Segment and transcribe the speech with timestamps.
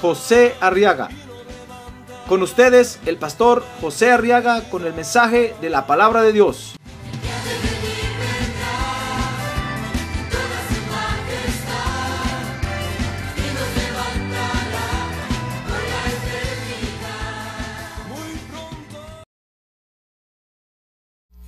[0.00, 1.08] José Arriaga.
[2.28, 6.74] Con ustedes, el pastor José Arriaga con el mensaje de la palabra de Dios.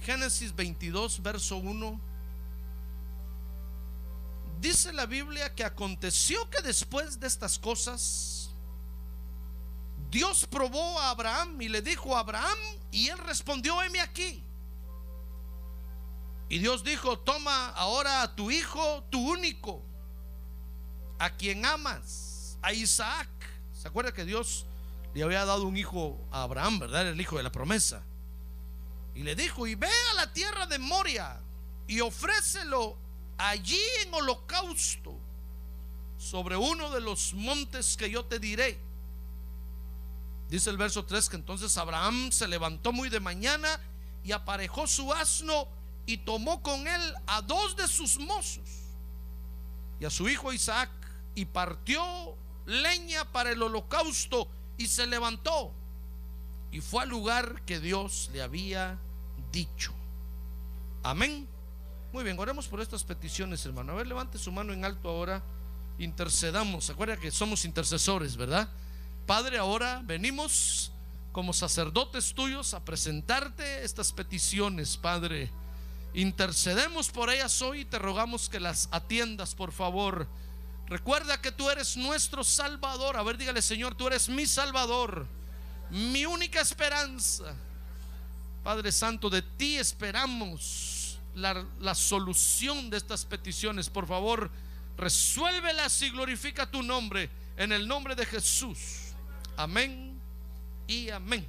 [0.09, 2.01] Génesis 22, verso 1.
[4.61, 8.38] Dice la Biblia que aconteció que después de estas cosas,
[10.11, 12.59] Dios probó a Abraham y le dijo Abraham,
[12.91, 14.43] y él respondió, heme aquí.
[16.49, 19.85] Y Dios dijo, toma ahora a tu hijo, tu único,
[21.19, 23.29] a quien amas, a Isaac.
[23.75, 24.65] ¿Se acuerda que Dios
[25.13, 27.07] le había dado un hijo a Abraham, verdad?
[27.07, 28.03] El hijo de la promesa.
[29.15, 31.39] Y le dijo, y ve a la tierra de Moria
[31.87, 32.97] y ofrécelo
[33.37, 35.19] allí en holocausto
[36.17, 38.88] sobre uno de los montes que yo te diré.
[40.49, 43.69] Dice el verso 3 que entonces Abraham se levantó muy de mañana
[44.25, 45.69] y aparejó su asno
[46.07, 48.69] y tomó con él a dos de sus mozos
[50.01, 50.91] y a su hijo Isaac
[51.35, 52.03] y partió
[52.65, 55.73] leña para el holocausto y se levantó
[56.71, 58.99] y fue al lugar que Dios le había
[59.53, 59.93] dicho.
[61.03, 61.49] Amén.
[62.13, 63.93] Muy bien, oremos por estas peticiones, hermano.
[63.93, 65.43] A ver, levante su mano en alto ahora.
[65.99, 66.91] Intercedamos.
[66.91, 68.69] Acuerda que somos intercesores, ¿verdad?
[69.29, 70.91] Padre, ahora venimos
[71.33, 75.51] como sacerdotes tuyos a presentarte estas peticiones, Padre.
[76.15, 80.27] Intercedemos por ellas hoy y te rogamos que las atiendas, por favor.
[80.87, 83.19] Recuerda que tú eres nuestro Salvador.
[83.19, 85.27] A ver, dígale, Señor, tú eres mi Salvador,
[85.91, 87.55] mi única esperanza.
[88.65, 93.91] Padre Santo, de ti esperamos la, solución de estas peticiones.
[93.91, 94.51] Por favor,
[94.97, 97.29] resuélvelas y glorifica tu nombre
[97.59, 99.08] en el nombre de Jesús.
[99.59, 100.17] Amén
[100.87, 101.45] y amén.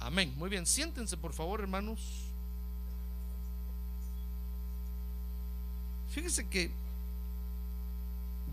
[0.00, 0.34] Amén.
[0.36, 1.98] Muy bien, siéntense por favor, hermanos.
[6.10, 6.70] Fíjense que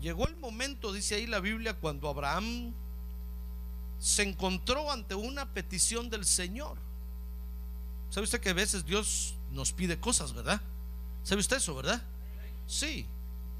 [0.00, 2.72] llegó el momento, dice ahí la Biblia, cuando Abraham
[3.98, 6.78] se encontró ante una petición del Señor.
[8.08, 10.62] ¿Sabe usted que a veces Dios nos pide cosas, verdad?
[11.22, 12.02] ¿Sabe usted eso, verdad?
[12.66, 13.06] Sí.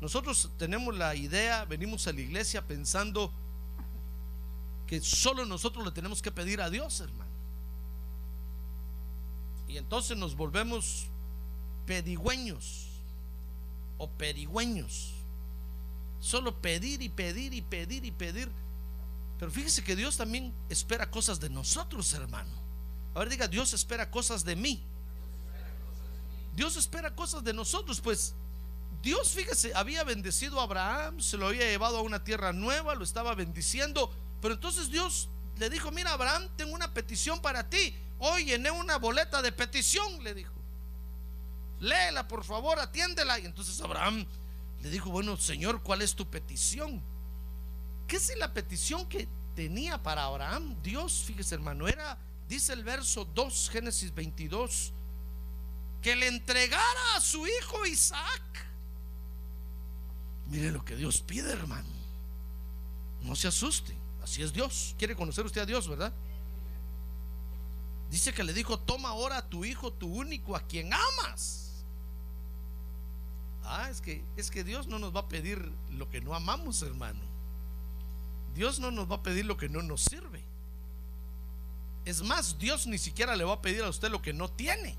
[0.00, 3.30] Nosotros tenemos la idea, venimos a la iglesia pensando
[4.88, 7.30] que solo nosotros le tenemos que pedir a Dios, hermano.
[9.68, 11.06] Y entonces nos volvemos
[11.86, 12.86] pedigüeños
[13.98, 15.12] o perigüeños.
[16.20, 18.50] Solo pedir y pedir y pedir y pedir.
[19.38, 22.50] Pero fíjese que Dios también espera cosas de nosotros, hermano.
[23.14, 24.82] A ver, diga, Dios espera cosas de mí.
[26.56, 28.34] Dios espera cosas de nosotros, pues
[29.02, 33.04] Dios, fíjese, había bendecido a Abraham, se lo había llevado a una tierra nueva, lo
[33.04, 34.10] estaba bendiciendo,
[34.40, 35.28] pero entonces Dios
[35.58, 37.94] le dijo, mira Abraham, tengo una petición para ti.
[38.18, 40.52] Hoy llené una boleta de petición, le dijo.
[41.80, 43.38] Léela, por favor, atiéndela.
[43.38, 44.26] Y entonces Abraham
[44.82, 47.02] le dijo, bueno, Señor, ¿cuál es tu petición?
[48.06, 50.76] ¿Qué es la petición que tenía para Abraham?
[50.82, 52.18] Dios, fíjese hermano, era,
[52.48, 54.92] dice el verso 2, Génesis 22,
[56.00, 58.42] que le entregara a su hijo Isaac.
[60.46, 61.88] Mire lo que Dios pide, hermano.
[63.22, 63.97] No se asuste,
[64.28, 64.94] así es Dios.
[64.98, 66.12] ¿Quiere conocer usted a Dios, verdad?
[68.10, 71.84] Dice que le dijo, toma ahora a tu hijo, tu único, a quien amas.
[73.64, 76.82] Ah, es que, es que Dios no nos va a pedir lo que no amamos,
[76.82, 77.20] hermano.
[78.54, 80.42] Dios no nos va a pedir lo que no nos sirve.
[82.04, 84.96] Es más, Dios ni siquiera le va a pedir a usted lo que no tiene.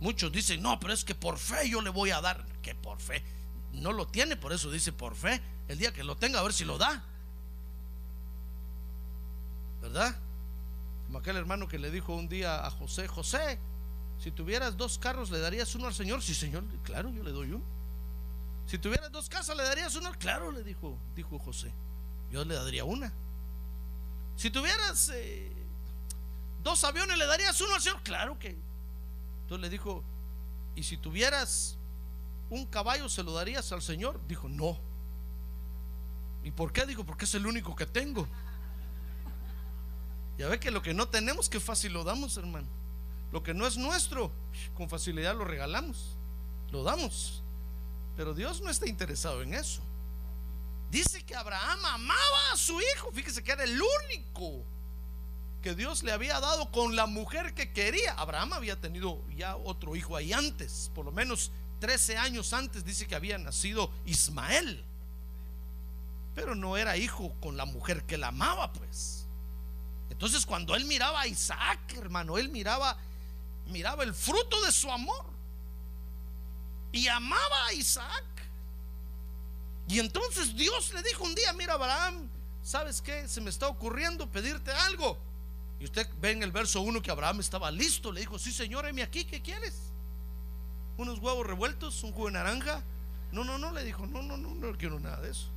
[0.00, 2.44] Muchos dicen, no, pero es que por fe yo le voy a dar.
[2.62, 3.22] Que por fe.
[3.72, 5.40] No lo tiene, por eso dice por fe.
[5.68, 7.04] El día que lo tenga, a ver si lo da.
[9.86, 10.16] ¿Verdad?
[11.06, 13.60] Como aquel hermano que le dijo un día a José, José,
[14.18, 16.22] si tuvieras dos carros, ¿le darías uno al Señor?
[16.22, 17.64] Sí, Señor, claro, yo le doy uno.
[18.66, 20.10] Si tuvieras dos casas, ¿le darías uno?
[20.18, 21.72] Claro, le dijo, dijo José.
[22.32, 23.12] Yo le daría una.
[24.34, 25.52] Si tuvieras eh,
[26.64, 28.02] dos aviones, ¿le darías uno al Señor?
[28.02, 28.58] Claro que.
[29.42, 30.02] Entonces le dijo,
[30.74, 31.76] ¿y si tuvieras
[32.50, 34.20] un caballo, se lo darías al Señor?
[34.26, 34.80] Dijo, no.
[36.42, 36.86] ¿Y por qué?
[36.86, 38.26] Digo, porque es el único que tengo.
[40.38, 42.68] Ya ve que lo que no tenemos, qué fácil lo damos, hermano.
[43.32, 44.30] Lo que no es nuestro,
[44.74, 46.16] con facilidad lo regalamos,
[46.70, 47.42] lo damos.
[48.16, 49.82] Pero Dios no está interesado en eso.
[50.90, 53.10] Dice que Abraham amaba a su hijo.
[53.12, 54.62] Fíjese que era el único
[55.62, 58.12] que Dios le había dado con la mujer que quería.
[58.14, 61.50] Abraham había tenido ya otro hijo ahí antes, por lo menos
[61.80, 64.82] 13 años antes dice que había nacido Ismael.
[66.34, 69.25] Pero no era hijo con la mujer que la amaba, pues.
[70.10, 72.96] Entonces cuando él miraba a Isaac, hermano, él miraba
[73.68, 75.24] miraba el fruto de su amor.
[76.92, 78.24] Y amaba a Isaac.
[79.88, 82.28] Y entonces Dios le dijo un día, mira Abraham,
[82.62, 83.28] ¿sabes qué?
[83.28, 85.18] Se me está ocurriendo pedirte algo.
[85.78, 88.10] Y usted ve en el verso 1 que Abraham estaba listo.
[88.10, 89.74] Le dijo, sí señor, heme aquí, ¿qué quieres?
[90.96, 92.02] ¿Unos huevos revueltos?
[92.02, 92.82] ¿Un jugo de naranja?
[93.30, 95.50] No, no, no, le dijo, no, no, no, no quiero nada de eso.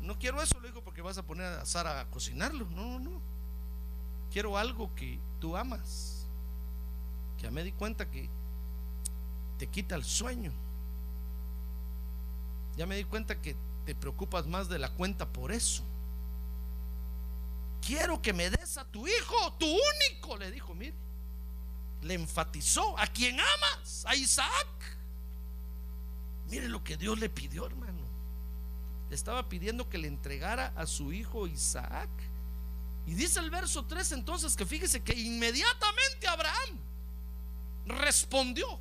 [0.00, 2.66] No quiero eso, le dijo, porque vas a poner a Sara a cocinarlo.
[2.70, 3.31] No, no, no.
[4.32, 6.26] Quiero algo que tú amas.
[7.38, 8.28] Ya me di cuenta que
[9.58, 10.52] te quita el sueño.
[12.76, 15.84] Ya me di cuenta que te preocupas más de la cuenta por eso
[17.84, 20.94] quiero que me des a tu hijo, tu único, le dijo, mire,
[22.02, 24.68] le enfatizó, a quien amas, a Isaac.
[26.48, 28.00] Mire lo que Dios le pidió, hermano.
[29.10, 32.08] Le estaba pidiendo que le entregara a su hijo Isaac.
[33.06, 36.78] Y dice el verso 3 entonces que fíjese que inmediatamente Abraham
[37.86, 38.78] respondió.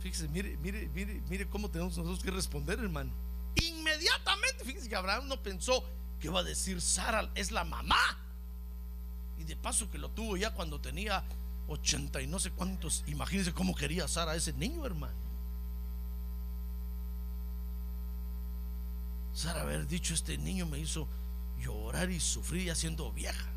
[0.00, 3.12] Fíjese, mire, mire, mire, mire cómo tenemos nosotros que responder, hermano.
[3.56, 5.84] Inmediatamente, fíjense que Abraham no pensó
[6.18, 8.18] que iba a decir Sara es la mamá.
[9.38, 11.24] Y de paso que lo tuvo ya cuando tenía
[11.68, 13.04] 80 y no sé cuántos.
[13.06, 15.19] Imagínense cómo quería Sara ese niño, hermano.
[19.32, 21.08] Sara haber dicho, este niño me hizo
[21.58, 23.48] llorar y sufrir ya siendo vieja.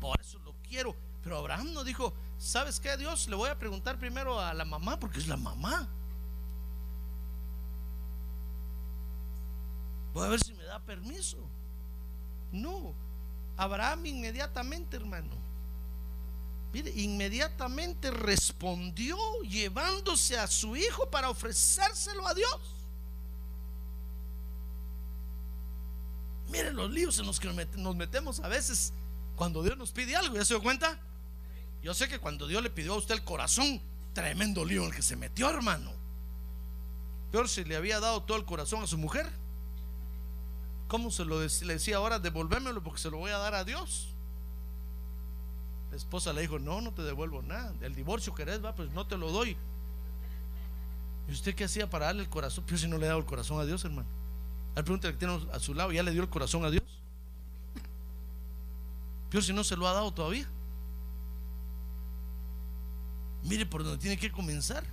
[0.00, 0.94] Por eso lo quiero.
[1.22, 3.28] Pero Abraham no dijo, ¿sabes qué, Dios?
[3.28, 5.88] Le voy a preguntar primero a la mamá, porque es la mamá.
[10.12, 11.38] Voy a ver si me da permiso.
[12.52, 12.94] No.
[13.56, 15.30] Abraham inmediatamente, hermano.
[16.72, 22.83] Mire, inmediatamente respondió llevándose a su hijo para ofrecérselo a Dios.
[26.54, 28.92] Mire los líos en los que nos metemos a veces
[29.34, 30.36] cuando Dios nos pide algo.
[30.36, 30.96] ¿Ya se dio cuenta?
[31.82, 33.80] Yo sé que cuando Dios le pidió a usted el corazón,
[34.12, 35.90] tremendo lío en el que se metió, hermano.
[37.32, 39.28] Peor si le había dado todo el corazón a su mujer.
[40.86, 41.66] ¿Cómo se lo decía?
[41.66, 44.14] Le decía ahora, devolvémelo porque se lo voy a dar a Dios.
[45.90, 47.74] La esposa le dijo, no, no te devuelvo nada.
[47.80, 49.56] El divorcio querés, va, pues no te lo doy.
[51.26, 52.62] ¿Y usted qué hacía para darle el corazón?
[52.64, 54.06] Pero si no le ha dado el corazón a Dios, hermano.
[54.74, 56.84] Al pregunta que tiene a su lado, ¿ya le dio el corazón a Dios?
[59.30, 60.48] Pero si no se lo ha dado todavía.
[63.42, 64.84] Mire por dónde tiene que comenzar.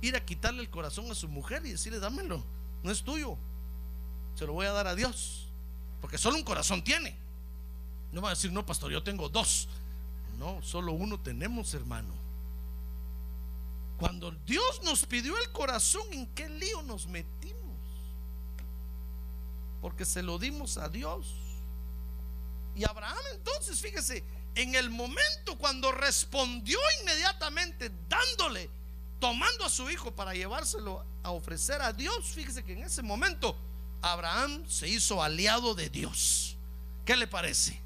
[0.00, 2.44] Ir a quitarle el corazón a su mujer y decirle, dámelo,
[2.82, 3.38] no es tuyo
[4.34, 5.46] se lo voy a dar a Dios.
[6.00, 7.16] Porque solo un corazón tiene.
[8.12, 9.68] No va a decir, no, pastor, yo tengo dos.
[10.38, 12.12] No, solo uno tenemos, hermano.
[13.98, 17.41] Cuando Dios nos pidió el corazón, ¿en qué lío nos metimos?
[19.82, 21.34] Porque se lo dimos a Dios.
[22.74, 24.24] Y Abraham entonces, fíjese,
[24.54, 28.70] en el momento cuando respondió inmediatamente, dándole,
[29.20, 33.54] tomando a su hijo para llevárselo a ofrecer a Dios, fíjese que en ese momento
[34.00, 36.56] Abraham se hizo aliado de Dios.
[37.04, 37.78] ¿Qué le parece?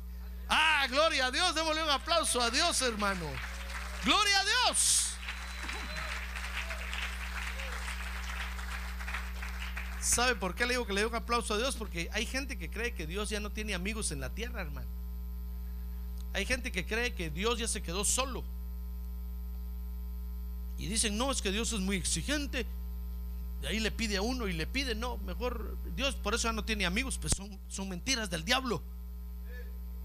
[0.49, 1.55] Ah, gloria a Dios.
[1.55, 3.27] Démosle un aplauso a Dios, hermano.
[4.05, 5.06] Gloria a Dios.
[10.07, 11.77] ¿Sabe por qué le digo que le doy un aplauso a Dios?
[11.77, 14.89] Porque hay gente que cree que Dios ya no tiene amigos en la tierra, hermano.
[16.33, 18.45] Hay gente que cree que Dios ya se quedó solo.
[20.79, 22.67] Y dicen, no, es que Dios es muy exigente
[23.61, 26.53] de ahí le pide a uno y le pide, no, mejor Dios por eso ya
[26.53, 28.83] no tiene amigos, pues son, son mentiras del diablo.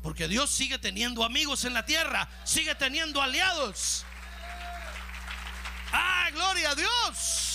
[0.02, 4.04] Porque Dios sigue teniendo amigos en la tierra, sigue teniendo aliados.
[5.92, 7.51] ¡Ah, gloria a Dios!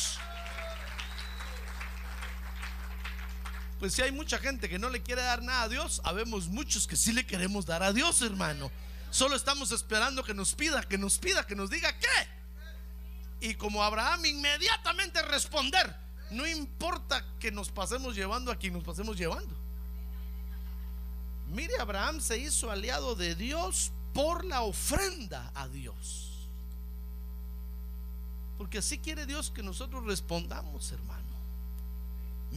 [3.78, 6.87] Pues si hay mucha gente que no le quiere dar nada a Dios, habemos muchos
[6.87, 8.71] que sí le queremos dar a Dios, hermano.
[9.11, 12.37] Solo estamos esperando que nos pida, que nos pida, que nos diga qué
[13.40, 15.95] y como Abraham inmediatamente responder,
[16.30, 19.54] no importa que nos pasemos llevando a quien nos pasemos llevando.
[21.49, 26.49] Mire, Abraham se hizo aliado de Dios por la ofrenda a Dios.
[28.59, 31.23] Porque así quiere Dios que nosotros respondamos, hermano.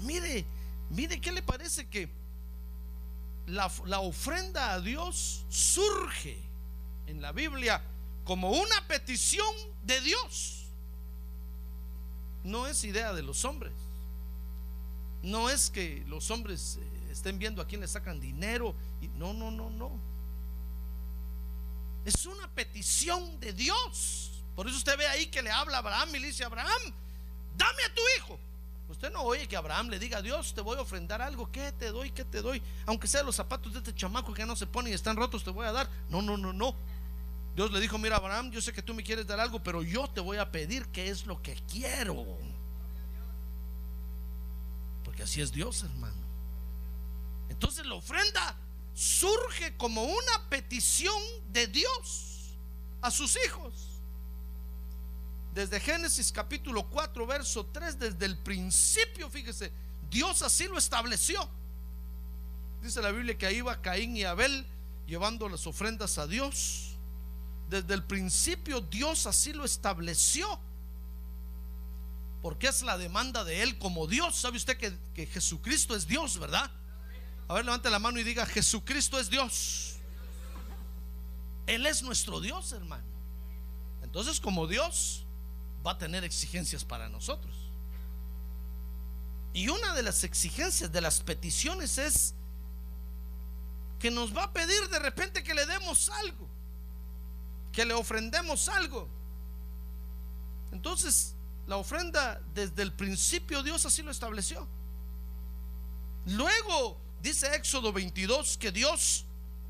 [0.06, 0.46] Mire,
[0.90, 2.10] mire, ¿qué le parece que
[3.48, 3.68] la,
[4.00, 6.40] ofrenda a Dios surge
[7.08, 7.82] en la Biblia
[8.24, 9.54] como una petición
[9.84, 10.66] de Dios?
[12.44, 13.74] No es idea de los hombres.
[15.22, 18.74] No es que los hombres eh, estén viendo a quién le sacan dinero.
[19.16, 20.00] No, no, no, no.
[22.06, 24.32] Es una petición de Dios.
[24.56, 26.82] Por eso usted ve ahí que le habla a Abraham y le dice, Abraham,
[27.58, 28.40] dame a tu hijo.
[28.90, 31.72] Usted no oye que Abraham le diga a Dios, te voy a ofrendar algo, ¿qué
[31.72, 32.10] te doy?
[32.10, 32.62] ¿Qué te doy?
[32.88, 35.52] Aunque sean los zapatos de este chamaco que no se pone y están rotos, te
[35.52, 35.88] voy a dar.
[36.10, 36.76] No, no, no, no.
[37.56, 40.08] Dios le dijo, mira Abraham, yo sé que tú me quieres dar algo, pero yo
[40.08, 42.26] te voy a pedir qué es lo que quiero.
[45.04, 46.24] Porque así es Dios, hermano.
[47.50, 48.56] Entonces la ofrenda
[48.96, 52.56] surge como una petición de Dios
[53.02, 53.89] a sus hijos.
[55.54, 59.72] Desde Génesis capítulo 4, verso 3, desde el principio, fíjese,
[60.10, 61.50] Dios así lo estableció.
[62.82, 64.66] Dice la Biblia que ahí va Caín y Abel
[65.08, 66.96] llevando las ofrendas a Dios.
[67.70, 70.60] Desde el principio Dios así lo estableció.
[72.42, 74.36] Porque es la demanda de Él como Dios.
[74.36, 76.72] ¿Sabe usted que, que Jesucristo es Dios, verdad?
[77.50, 79.98] A ver, levante la mano y diga, Jesucristo es Dios.
[81.68, 83.04] Él es nuestro Dios, hermano.
[84.04, 85.26] Entonces, como Dios,
[85.86, 87.56] va a tener exigencias para nosotros.
[89.54, 92.34] Y una de las exigencias, de las peticiones es
[94.00, 96.48] que nos va a pedir de repente que le demos algo,
[97.72, 99.10] que le ofrendemos algo.
[100.72, 101.36] Entonces,
[101.68, 104.68] la ofrenda desde el principio Dios así lo estableció.
[106.26, 109.26] Luego dice Éxodo 22 que Dios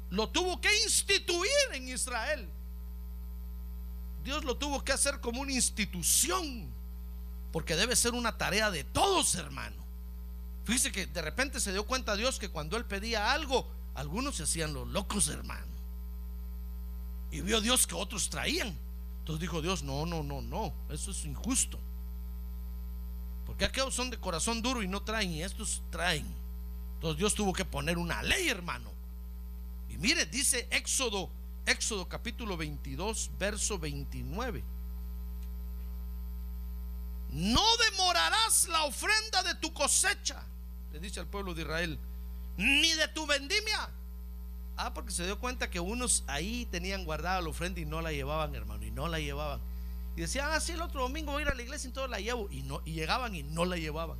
[0.10, 2.50] lo tuvo que instituir en Israel.
[4.24, 6.68] Dios lo tuvo que hacer como una institución,
[7.52, 9.78] porque debe ser una tarea de todos, hermano.
[10.66, 14.44] Fíjese que de repente se dio cuenta Dios que cuando él pedía algo, algunos se
[14.44, 15.68] hacían los locos, hermano.
[17.32, 18.78] Y vio Dios que otros traían.
[19.20, 21.80] Entonces dijo Dios, no, no, no, no, eso es injusto.
[23.46, 26.26] Porque aquellos son de corazón duro y no traen, y estos traen.
[26.96, 28.92] Entonces Dios tuvo que poner una ley, hermano.
[29.90, 31.30] Y mire, dice Éxodo,
[31.70, 34.64] Éxodo capítulo 22, verso 29.
[37.30, 40.44] No demorarás la ofrenda de tu cosecha,
[40.92, 42.00] le dice al pueblo de Israel,
[42.58, 43.92] ni de tu vendimia.
[44.78, 48.12] Ah, porque se dio cuenta que unos ahí tenían guardada la ofrenda y no la
[48.12, 49.62] llevaban, hermano, y no la llevaban.
[50.16, 52.08] Y decían, ah, sí, el otro domingo voy a ir a la iglesia y todo
[52.08, 52.50] la llevo.
[52.50, 54.18] Y, no, y llegaban y no la llevaban.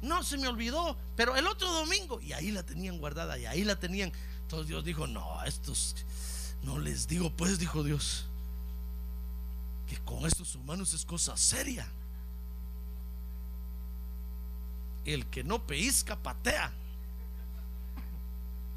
[0.00, 3.64] No, se me olvidó, pero el otro domingo, y ahí la tenían guardada, y ahí
[3.64, 4.12] la tenían.
[4.42, 5.96] Entonces Dios dijo, no, estos,
[6.66, 8.26] no les digo, pues, dijo Dios,
[9.86, 11.88] que con estos humanos es cosa seria.
[15.04, 16.72] El que no peisca patea.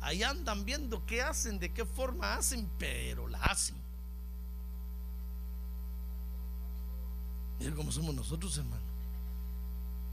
[0.01, 3.75] Ahí andan viendo qué hacen, de qué forma hacen, pero la hacen.
[7.57, 8.83] Miren cómo somos nosotros, hermano.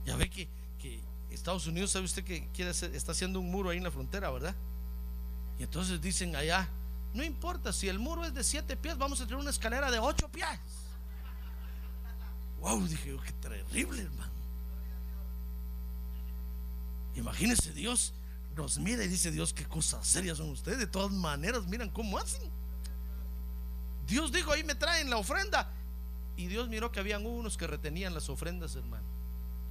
[0.03, 3.69] Ya ve que, que Estados Unidos, sabe usted que quiere hacer, está haciendo un muro
[3.69, 4.55] ahí en la frontera, ¿verdad?
[5.59, 6.67] Y entonces dicen allá,
[7.13, 9.99] no importa si el muro es de siete pies, vamos a tener una escalera de
[9.99, 10.47] ocho pies.
[12.59, 14.31] Wow, dije yo, qué terrible, hermano.
[17.15, 18.13] Imagínese Dios
[18.55, 20.79] nos mira y dice Dios, qué cosas serias son ustedes.
[20.79, 22.49] De todas maneras, miran cómo hacen.
[24.07, 25.71] Dios dijo, ahí me traen la ofrenda.
[26.35, 29.05] Y Dios miró que habían unos que retenían las ofrendas, hermano.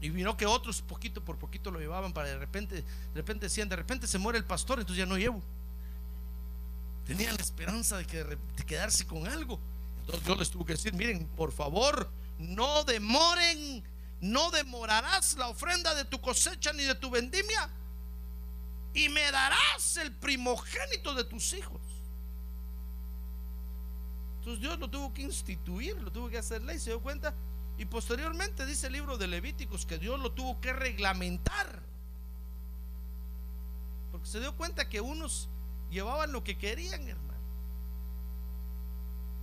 [0.01, 3.69] Y miró que otros poquito por poquito lo llevaban para de repente, de repente decían,
[3.69, 5.43] de repente se muere el pastor, entonces ya no llevo.
[7.07, 9.61] Tenían la esperanza de, que, quedarse con algo.
[10.01, 13.85] Entonces Dios les tuvo que decir, miren, por favor, no demoren,
[14.21, 17.71] no demorarás la ofrenda de tu cosecha ni de tu vendimia.
[18.93, 21.81] Y me darás el primogénito de tus hijos.
[24.39, 27.35] Entonces Dios lo tuvo que instituir, lo tuvo que hacer ley, se dio cuenta.
[27.79, 31.83] Y posteriormente dice el libro de Levíticos que Dios lo tuvo que reglamentar.
[34.11, 35.49] Porque se dio cuenta que unos
[35.91, 37.27] llevaban lo que querían, hermano.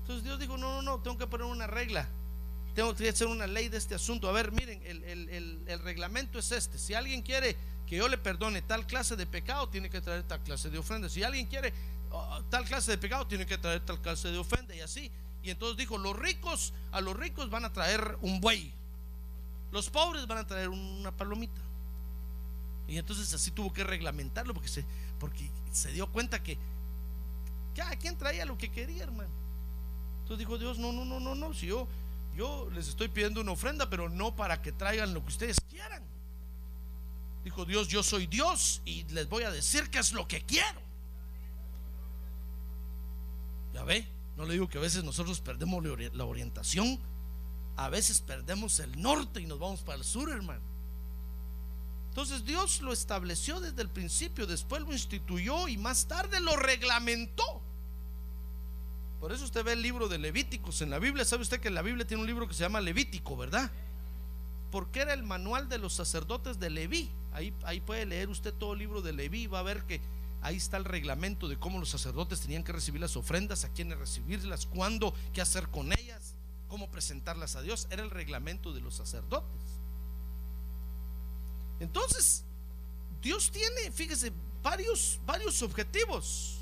[0.01, 2.07] Entonces Dios dijo, no, no, no, tengo que poner una regla.
[2.75, 4.27] Tengo que hacer una ley de este asunto.
[4.27, 6.77] A ver, miren, el, reglamento es este.
[6.77, 7.55] Si alguien quiere
[7.87, 11.07] que yo le perdone tal clase de pecado, tiene que traer tal clase de ofrenda.
[11.07, 11.73] Si alguien quiere
[12.11, 15.11] oh, tal clase de pecado, tiene que traer tal clase de ofrenda y así.
[15.43, 18.73] Y entonces dijo, los ricos, a los ricos van a traer un buey.
[19.71, 21.61] Los pobres van a traer una palomita.
[22.87, 24.85] Y entonces así tuvo que reglamentarlo porque se,
[25.19, 26.57] porque se dio cuenta que
[27.75, 29.31] cada quien traía lo que quería, hermano.
[30.21, 31.87] Entonces dijo Dios, no, no, no, no, no, si yo
[32.71, 36.03] les estoy pidiendo una ofrenda, pero no para que traigan lo que ustedes quieran.
[37.43, 40.81] Dijo Dios, yo soy Dios y les voy a decir qué es lo que quiero.
[43.73, 46.99] Ya ve, no le digo que a veces nosotros perdemos la orientación,
[47.75, 50.72] a veces perdemos el norte y nos vamos para el sur, hermano.
[52.13, 57.59] Entonces Dios lo estableció desde el principio, después lo instituyó y más tarde lo reglamentó.
[59.19, 61.25] Por eso usted ve el libro de Levíticos en la Biblia.
[61.25, 63.71] ¿Sabe usted que la Biblia tiene un libro que se llama Levítico, verdad?
[64.69, 67.09] Porque era el manual de los sacerdotes de Leví.
[67.31, 69.47] Ahí, ahí puede leer usted todo el libro de Leví.
[69.47, 69.99] Va a ver que
[70.43, 73.97] ahí está el reglamento de cómo los sacerdotes tenían que recibir las ofrendas, a quiénes
[73.97, 76.35] recibirlas, cuándo, qué hacer con ellas,
[76.67, 77.87] cómo presentarlas a Dios.
[77.89, 79.72] Era el reglamento de los sacerdotes.
[81.83, 82.43] Entonces,
[83.21, 86.57] Dios tiene, fíjese, varios, varios objetivos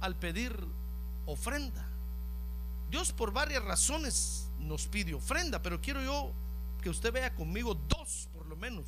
[0.00, 0.54] al pedir
[1.26, 1.88] ofrenda.
[2.90, 6.32] Dios por varias razones nos pide ofrenda, pero quiero yo
[6.82, 8.84] que usted vea conmigo dos por lo menos.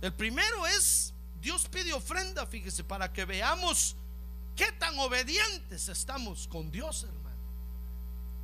[0.00, 3.96] El primero es, Dios pide ofrenda, fíjese, para que veamos
[4.54, 7.36] qué tan obedientes estamos con Dios, hermano.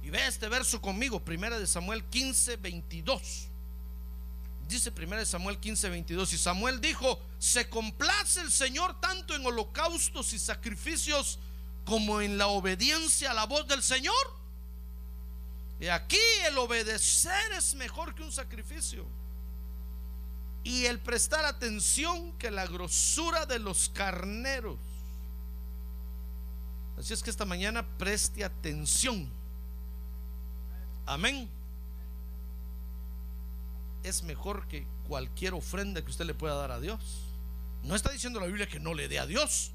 [0.03, 3.49] Y vea este verso conmigo, primera de Samuel 15, 22.
[4.69, 6.33] Dice primera de Samuel 15, 22.
[6.33, 11.39] Y Samuel dijo, se complace el Señor tanto en holocaustos y sacrificios
[11.85, 14.15] como en la obediencia a la voz del Señor.
[15.79, 19.07] Y aquí el obedecer es mejor que un sacrificio.
[20.65, 24.79] Y el prestar atención que la grosura de los carneros.
[26.99, 29.31] Así es que esta mañana preste atención.
[31.05, 31.49] Amén.
[34.07, 37.01] Es mejor que cualquier ofrenda que usted le pueda dar a Dios.
[37.83, 39.73] No está diciendo la Biblia que no le dé a Dios.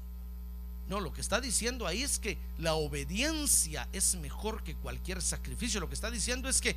[0.88, 5.80] No, lo que está diciendo ahí es que la obediencia es mejor que cualquier sacrificio.
[5.80, 6.76] Lo que está diciendo es que,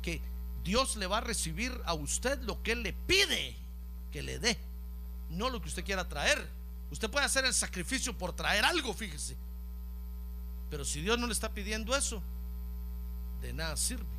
[0.00, 0.20] que
[0.62, 3.56] Dios le va a recibir a usted lo que Él le pide
[4.12, 4.56] que le dé,
[5.30, 6.48] no lo que usted quiera traer.
[6.92, 9.36] Usted puede hacer el sacrificio por traer algo, fíjese.
[10.70, 12.22] Pero si Dios no le está pidiendo eso,
[13.40, 14.15] de nada sirve.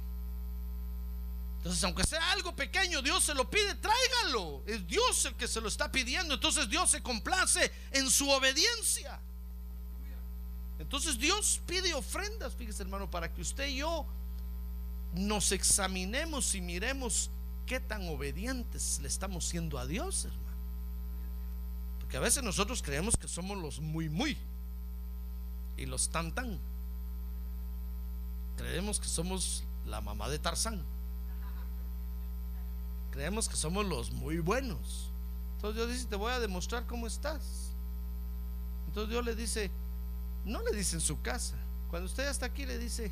[1.67, 4.63] Entonces, aunque sea algo pequeño, Dios se lo pide, tráigalo.
[4.65, 6.33] Es Dios el que se lo está pidiendo.
[6.33, 9.19] Entonces Dios se complace en su obediencia.
[10.79, 14.05] Entonces Dios pide ofrendas, fíjese hermano, para que usted y yo
[15.13, 17.29] nos examinemos y miremos
[17.65, 20.57] qué tan obedientes le estamos siendo a Dios, hermano.
[21.99, 24.37] Porque a veces nosotros creemos que somos los muy, muy
[25.75, 26.61] y los tan, tan.
[28.55, 30.81] Creemos que somos la mamá de Tarzán
[33.17, 35.09] creemos que somos los muy buenos.
[35.55, 37.71] Entonces Dios dice, te voy a demostrar cómo estás.
[38.85, 39.71] Entonces Dios le dice,
[40.45, 41.55] no le dice en su casa.
[41.89, 43.11] Cuando usted ya está aquí le dice,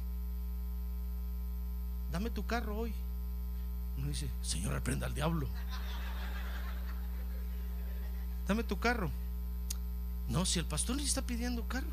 [2.12, 2.94] dame tu carro hoy.
[3.98, 5.50] Uno dice, Señor, reprenda al diablo.
[8.48, 9.10] Dame tu carro.
[10.28, 11.89] No, si el pastor le está pidiendo carro.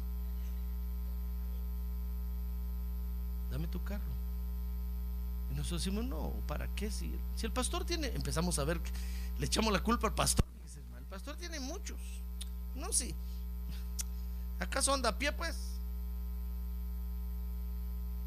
[3.51, 4.22] Dame tu carro.
[5.53, 6.91] Y nosotros decimos, no, ¿para qué?
[6.91, 8.81] Si, si el pastor tiene, empezamos a ver,
[9.39, 10.47] le echamos la culpa al pastor.
[10.97, 11.99] El pastor tiene muchos.
[12.75, 13.15] No, si.
[14.59, 15.57] ¿Acaso anda a pie, pues?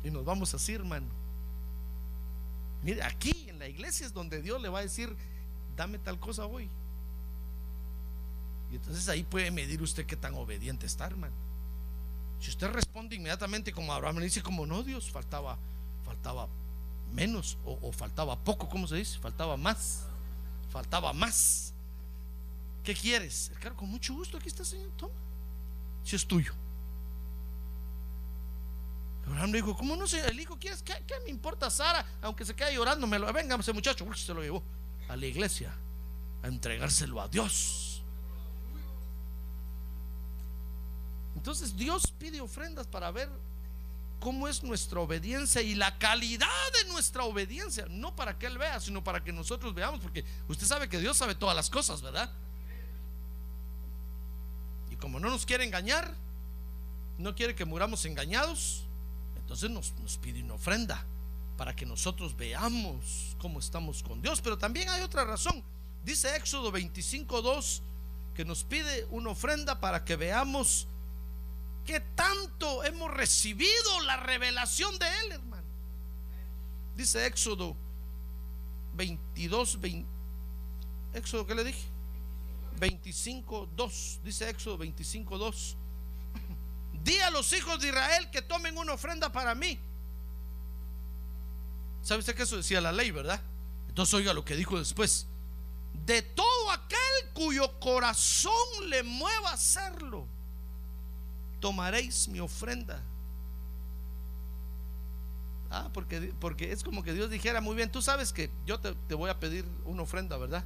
[0.03, 1.07] Y nos vamos así, hermano.
[2.83, 5.15] Mire, aquí en la iglesia es donde Dios le va a decir,
[5.75, 6.69] dame tal cosa hoy.
[8.71, 11.33] Y entonces ahí puede medir usted qué tan obediente está, hermano.
[12.39, 15.57] Si usted responde inmediatamente como Abraham le dice, como no, Dios, faltaba,
[16.03, 16.47] faltaba
[17.15, 19.17] menos o, faltaba poco, ¿cómo se dice?
[19.19, 20.05] Faltaba más.
[20.69, 21.73] Faltaba más.
[22.83, 23.49] ¿Qué quieres?
[23.51, 25.13] El carro, con mucho gusto, aquí está, Señor, toma.
[26.03, 26.53] Si es tuyo.
[29.25, 30.19] Abraham le dijo, ¿cómo no sé?
[30.27, 30.83] El hijo, ¿quieres?
[30.83, 32.05] ¿Qué, ¿Qué, me importa Sara?
[32.21, 34.05] Aunque se quede llorando, me lo venga ese muchacho.
[34.13, 34.61] se lo llevó
[35.07, 35.73] a la iglesia
[36.43, 38.03] a entregárselo a Dios.
[41.35, 43.29] Entonces Dios pide ofrendas para ver
[44.19, 46.47] cómo es nuestra obediencia y la calidad
[46.81, 47.85] de nuestra obediencia.
[47.89, 51.17] No para que Él vea, sino para que nosotros veamos, porque usted sabe que Dios
[51.17, 52.31] sabe todas las cosas, ¿verdad?
[54.89, 56.13] Y como no nos quiere engañar,
[57.17, 58.83] no quiere que muramos engañados,
[59.37, 61.05] entonces nos, pide una ofrenda
[61.57, 64.41] para que nosotros veamos cómo estamos con Dios.
[64.41, 65.63] Pero también hay otra razón.
[66.03, 67.81] Dice Éxodo 25.2
[68.33, 70.87] que nos pide una ofrenda para que veamos
[71.85, 75.63] que tanto hemos recibido la revelación de Él, hermano.
[76.95, 77.75] Dice Éxodo
[78.95, 80.09] 22, 20,
[81.13, 81.85] Éxodo, ¿qué le dije?
[82.79, 84.19] 25, 2.
[84.23, 85.77] Dice Éxodo 25, 2.
[87.03, 89.79] Di a los hijos de Israel que tomen una ofrenda para mí.
[92.01, 93.41] ¿Sabe usted que eso decía la ley, verdad?
[93.87, 95.27] Entonces oiga lo que dijo después.
[96.05, 100.27] De todo aquel cuyo corazón le mueva a hacerlo,
[101.59, 103.01] tomaréis mi ofrenda.
[105.69, 108.93] Ah, porque, porque es como que Dios dijera, muy bien, tú sabes que yo te,
[109.07, 110.63] te voy a pedir una ofrenda, ¿verdad?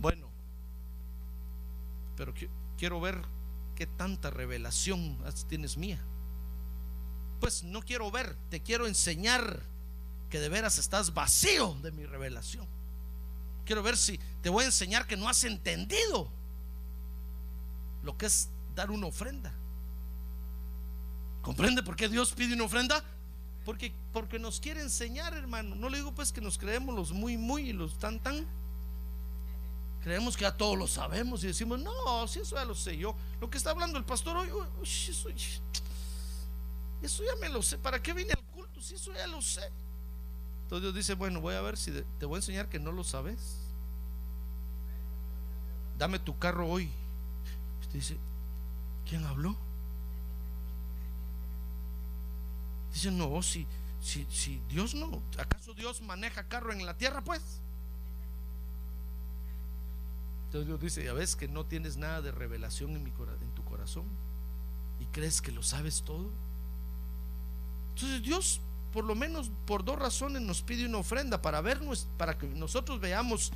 [0.00, 0.28] Bueno,
[2.16, 2.34] pero
[2.76, 3.22] quiero ver
[3.74, 6.00] qué tanta revelación tienes mía.
[7.40, 9.62] Pues no quiero ver, te quiero enseñar
[10.30, 12.66] que de veras estás vacío de mi revelación.
[13.64, 16.28] Quiero ver si te voy a enseñar que no has entendido
[18.02, 19.54] lo que es dar una ofrenda.
[21.44, 23.04] ¿Comprende por qué Dios pide una ofrenda?
[23.66, 25.76] Porque, porque nos quiere enseñar, hermano.
[25.76, 28.46] No le digo pues que nos creemos los muy, muy y los tan, tan.
[30.02, 33.14] Creemos que ya todos lo sabemos y decimos, no, si eso ya lo sé yo.
[33.42, 34.48] Lo que está hablando el pastor hoy,
[34.82, 35.28] eso,
[37.02, 37.76] eso ya me lo sé.
[37.76, 38.80] ¿Para qué vine al culto?
[38.80, 39.70] Si eso ya lo sé.
[40.62, 43.04] Entonces Dios dice, bueno, voy a ver si te voy a enseñar que no lo
[43.04, 43.58] sabes.
[45.98, 46.90] Dame tu carro hoy.
[47.82, 48.16] Usted dice,
[49.06, 49.58] ¿quién habló?
[52.94, 53.66] Dice, no, si,
[54.00, 57.22] si, si Dios no, ¿acaso Dios maneja carro en la tierra?
[57.22, 57.42] Pues.
[60.46, 63.64] Entonces Dios dice, ya ves que no tienes nada de revelación en, mi, en tu
[63.64, 64.04] corazón
[65.00, 66.30] y crees que lo sabes todo.
[67.94, 68.60] Entonces Dios
[68.92, 73.00] por lo menos por dos razones nos pide una ofrenda para vernos, para que nosotros
[73.00, 73.50] veamos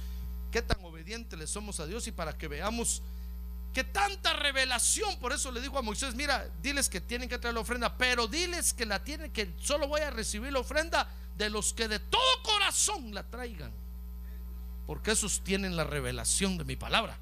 [0.51, 3.03] qué tan obedientes le somos a Dios y para que veamos
[3.79, 7.55] que tanta revelación, por eso le dijo a Moisés, mira, diles que tienen que traer
[7.55, 11.49] la ofrenda, pero diles que la tienen, que solo voy a recibir la ofrenda de
[11.49, 13.73] los que de todo corazón la traigan,
[14.85, 17.17] porque esos tienen la revelación de mi palabra.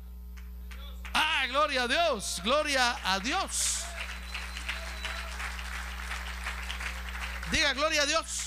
[1.12, 3.83] Ah, gloria a Dios, gloria a Dios.
[7.53, 8.47] Diga gloria a Dios.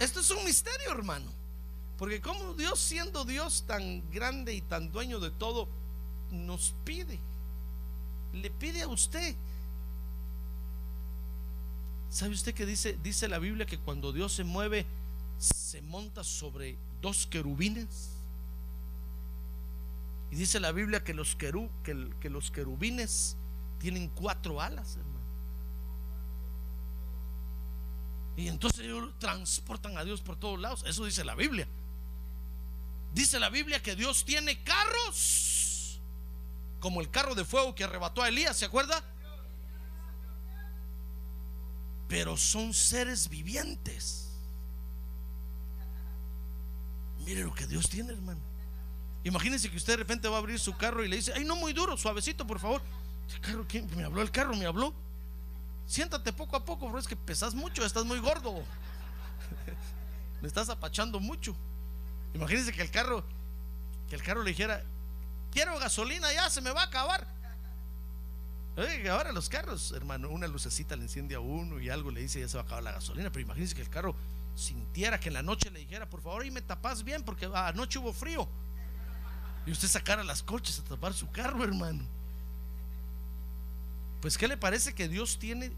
[0.00, 1.32] Esto es un misterio, hermano.
[1.96, 5.77] Porque como Dios siendo Dios tan grande y tan dueño de todo,
[6.30, 7.18] nos pide,
[8.32, 9.34] le pide a usted.
[12.10, 14.86] ¿Sabe usted que dice, dice la Biblia que cuando Dios se mueve,
[15.38, 18.10] se monta sobre dos querubines?
[20.30, 21.52] Y dice la Biblia que los, que,
[22.20, 23.36] que los querubines
[23.78, 25.18] tienen cuatro alas, hermano.
[28.36, 30.84] Y entonces ellos transportan a Dios por todos lados.
[30.86, 31.66] Eso dice la Biblia.
[33.12, 35.57] Dice la Biblia que Dios tiene carros,
[36.80, 39.02] como el carro de fuego que arrebató a Elías, ¿se acuerda?
[42.08, 44.28] Pero son seres vivientes.
[47.24, 48.40] Mire lo que Dios tiene, hermano.
[49.24, 51.56] Imagínense que usted de repente va a abrir su carro y le dice, ay, no
[51.56, 52.80] muy duro, suavecito, por favor.
[53.42, 53.88] carro, ¿quién?
[53.96, 54.94] Me habló el carro, me habló.
[55.86, 56.98] Siéntate poco a poco, bro.
[56.98, 58.54] Es que pesas mucho, estás muy gordo.
[60.40, 61.56] Me estás apachando mucho.
[62.34, 63.24] Imagínense que el carro,
[64.08, 64.84] que el carro le dijera,
[65.58, 67.26] quiero gasolina, ya se me va a acabar.
[68.76, 72.38] Oye, ahora los carros, hermano, una lucecita le enciende a uno y algo le dice,
[72.38, 73.28] ya se va a acabar la gasolina.
[73.32, 74.14] Pero imagínense que el carro
[74.54, 77.98] sintiera que en la noche le dijera, por favor, y me tapas bien, porque anoche
[77.98, 78.48] hubo frío.
[79.66, 82.04] Y usted sacara las coches a tapar su carro, hermano.
[84.20, 85.72] Pues ¿qué le parece que Dios tiene,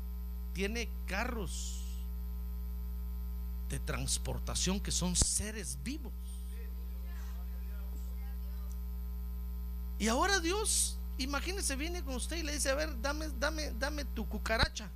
[0.52, 1.80] tiene carros
[3.70, 6.12] de transportación que son seres vivos?
[10.00, 14.06] Y ahora Dios, imagínese, viene con usted y le dice, a ver, dame, dame, dame
[14.06, 14.88] tu cucaracha.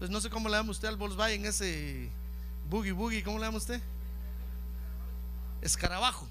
[0.00, 2.10] Pues no sé cómo le llama usted al Volkswagen ese
[2.68, 3.80] boogie boogie, ¿cómo le llama usted?
[5.62, 6.28] Escarabajo.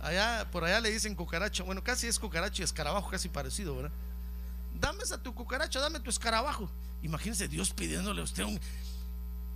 [0.00, 1.62] Allá, por allá le dicen cucaracha.
[1.62, 3.92] Bueno, casi es cucaracha y escarabajo, casi parecido, ¿verdad?
[4.80, 6.70] Dame esa tu cucaracha, dame tu escarabajo.
[7.02, 8.58] Imagínese Dios pidiéndole a usted un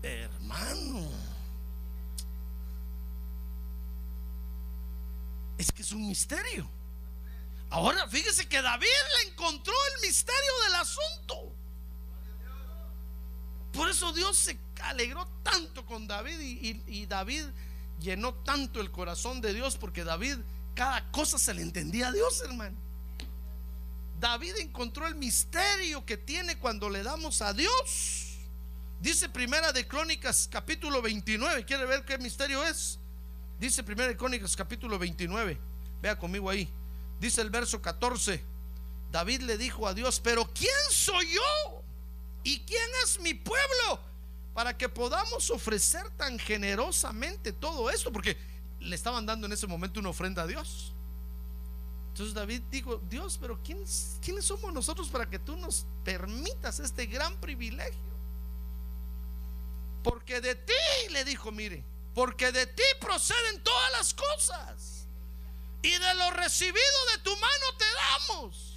[0.02, 1.33] hermano.
[5.58, 6.68] Es que es un misterio.
[7.70, 8.86] Ahora fíjese que David
[9.18, 11.54] le encontró el misterio del asunto.
[13.72, 16.38] Por eso Dios se alegró tanto con David
[16.86, 17.46] y, David
[18.00, 20.36] llenó tanto el corazón de Dios porque David
[20.74, 22.76] cada cosa se le entendía a Dios, hermano.
[24.20, 28.38] David encontró el misterio que tiene cuando le damos a Dios.
[29.00, 31.64] Dice Primera de Crónicas capítulo 29.
[31.64, 33.00] ¿Quiere ver qué misterio es?
[33.64, 35.58] Dice Primera de Crónicas capítulo 29.
[36.02, 36.68] Vea conmigo ahí.
[37.18, 38.44] Dice el verso 14.
[39.10, 41.82] David le dijo a Dios, pero ¿quién soy yo?
[42.42, 44.00] ¿Y quién es mi pueblo?
[44.52, 48.36] para que podamos ofrecer tan generosamente todo esto, porque
[48.78, 50.92] le estaban dando en ese momento una ofrenda a Dios.
[52.10, 57.06] Entonces David dijo, Dios, pero ¿quiénes, ¿quiénes somos nosotros para que tú nos permitas este
[57.06, 58.14] gran privilegio?
[60.04, 60.72] Porque de ti,
[61.10, 61.82] le dijo, mire,
[62.14, 65.06] porque de ti proceden todas las cosas.
[65.82, 68.70] Y de lo recibido de tu mano te damos.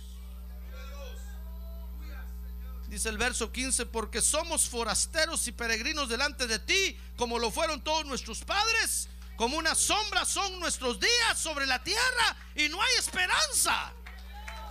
[2.88, 7.82] Dice el verso 15, porque somos forasteros y peregrinos delante de ti, como lo fueron
[7.82, 9.10] todos nuestros padres.
[9.36, 13.94] Como una sombra son nuestros días sobre la tierra y no hay esperanza.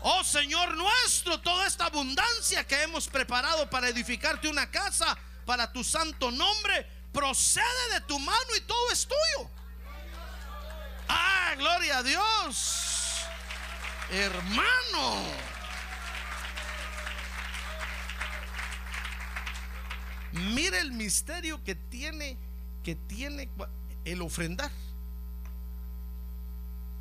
[0.02, 5.84] Oh Señor nuestro, toda esta abundancia que hemos preparado para edificarte una casa para tu
[5.84, 9.48] santo nombre, procede de tu mano y todo es tuyo.
[11.08, 13.22] Ah, gloria a Dios.
[14.10, 15.24] Hermano.
[20.32, 22.36] Mire el misterio que tiene
[22.84, 23.48] que tiene
[24.04, 24.70] el ofrendar.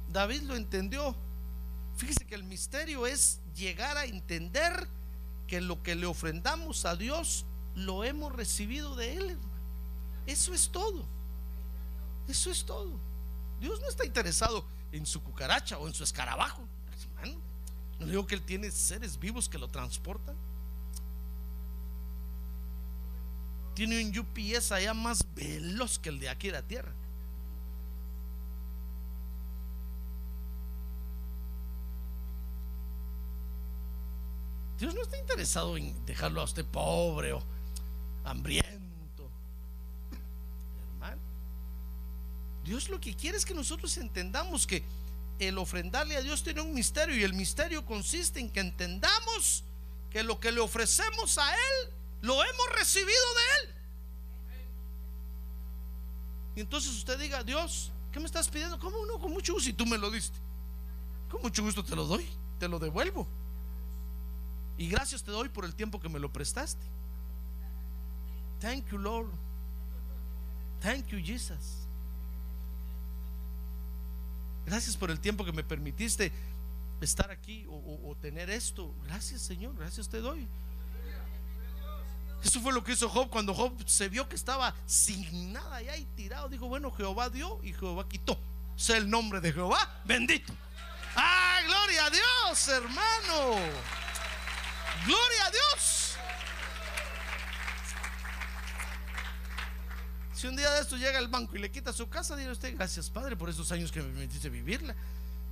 [0.08, 1.14] David lo entendió.
[1.98, 4.88] Fíjese que el misterio es llegar a entender
[5.48, 9.38] que lo que le ofrendamos a Dios lo hemos recibido de Él.
[10.26, 11.06] Eso es todo.
[12.28, 12.92] Eso es todo.
[13.60, 16.68] Dios no está interesado en su cucaracha o en su escarabajo.
[17.20, 17.40] Hermano,
[18.00, 20.36] no digo que Él tiene seres vivos que lo transportan.
[23.74, 26.94] Tiene un UPS allá más veloz que el de aquí de la tierra.
[34.78, 37.42] Dios no está interesado en dejarlo a usted pobre o
[38.26, 39.30] hambriento.
[40.94, 41.22] Hermano,
[42.66, 44.84] Dios lo que quiere es que nosotros entendamos que
[45.38, 49.64] el ofrendarle a Dios tiene un misterio y el misterio consiste en que entendamos
[50.10, 53.76] que lo que le ofrecemos a Él lo hemos recibido de Él.
[56.56, 58.80] Y entonces usted diga, Dios, ¿qué me estás pidiendo?
[58.80, 59.20] ¿Cómo no?
[59.20, 60.38] Con mucho gusto, y tú me lo diste.
[61.30, 62.28] Con mucho gusto te lo doy,
[62.60, 63.28] te lo devuelvo.
[64.78, 66.84] Y gracias te doy por el tiempo que me lo prestaste.
[68.60, 69.30] Thank you, Lord.
[70.82, 71.85] Thank you, Jesus.
[74.66, 76.32] Gracias por el tiempo que me permitiste
[77.02, 78.94] estar aquí o, tener esto.
[79.06, 79.76] Gracias, Señor.
[79.78, 80.48] Gracias te doy.
[82.44, 85.90] Eso fue lo que hizo Job cuando Job se vio que estaba sin nada y
[85.90, 86.48] ahí tirado.
[86.48, 88.38] Dijo, bueno, Jehová dio y Jehová quitó.
[88.76, 90.54] Sé el nombre de Jehová, bendito.
[91.16, 93.56] Ah, gloria a Dios, hermano.
[95.06, 96.05] Gloria a Dios.
[100.36, 102.76] Si un día de esto llega al banco y le quita su casa, dirá usted,
[102.76, 104.94] gracias Padre por esos años que me permitiste vivirla.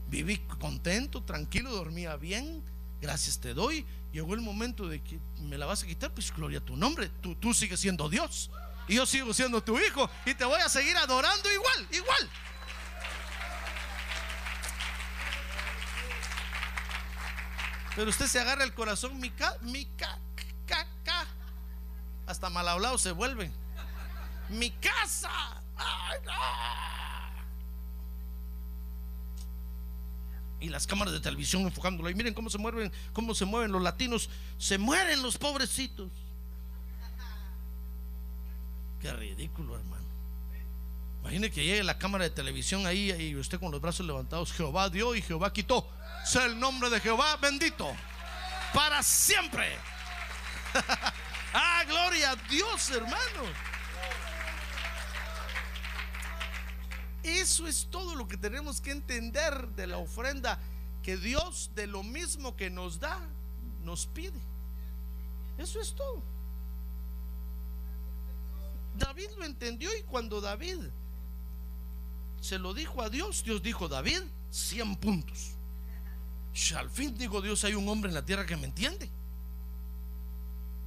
[0.09, 2.61] Viví contento, tranquilo, dormía bien.
[2.99, 3.85] Gracias te doy.
[4.11, 7.09] Llegó el momento de que me la vas a quitar, pues gloria a tu nombre.
[7.21, 8.51] Tú, tú sigues siendo Dios.
[8.89, 10.09] Y yo sigo siendo tu hijo.
[10.25, 12.29] Y te voy a seguir adorando igual, igual.
[17.95, 20.19] Pero usted se agarra el corazón, mi ca, mi ca,
[20.65, 21.25] ca, ca.
[22.27, 23.62] Hasta mal hablado se vuelve.
[24.49, 25.31] Mi casa.
[30.59, 32.09] Y las cámaras de televisión enfocándolo.
[32.09, 34.29] Y miren cómo se mueven, cómo se mueven los latinos.
[34.57, 36.09] Se mueren los pobrecitos.
[39.01, 40.03] Qué ridículo, hermano.
[41.21, 44.51] Imagine que llegue la cámara de televisión ahí y usted con los brazos levantados.
[44.53, 45.89] Jehová dio y Jehová quitó
[46.23, 47.93] sea el nombre de Jehová bendito
[48.73, 49.77] para siempre.
[51.53, 53.72] ah, gloria a Dios, hermano.
[57.23, 60.59] Eso es todo lo que tenemos que entender de la ofrenda
[61.01, 63.19] que Dios de lo mismo que nos da,
[63.83, 64.39] nos pide.
[65.57, 66.21] Eso es todo.
[68.97, 70.79] David lo entendió y cuando David
[72.41, 75.53] se lo dijo a Dios, Dios dijo, David, 100 puntos
[76.75, 79.09] al fin digo Dios, hay un hombre en la tierra que me entiende.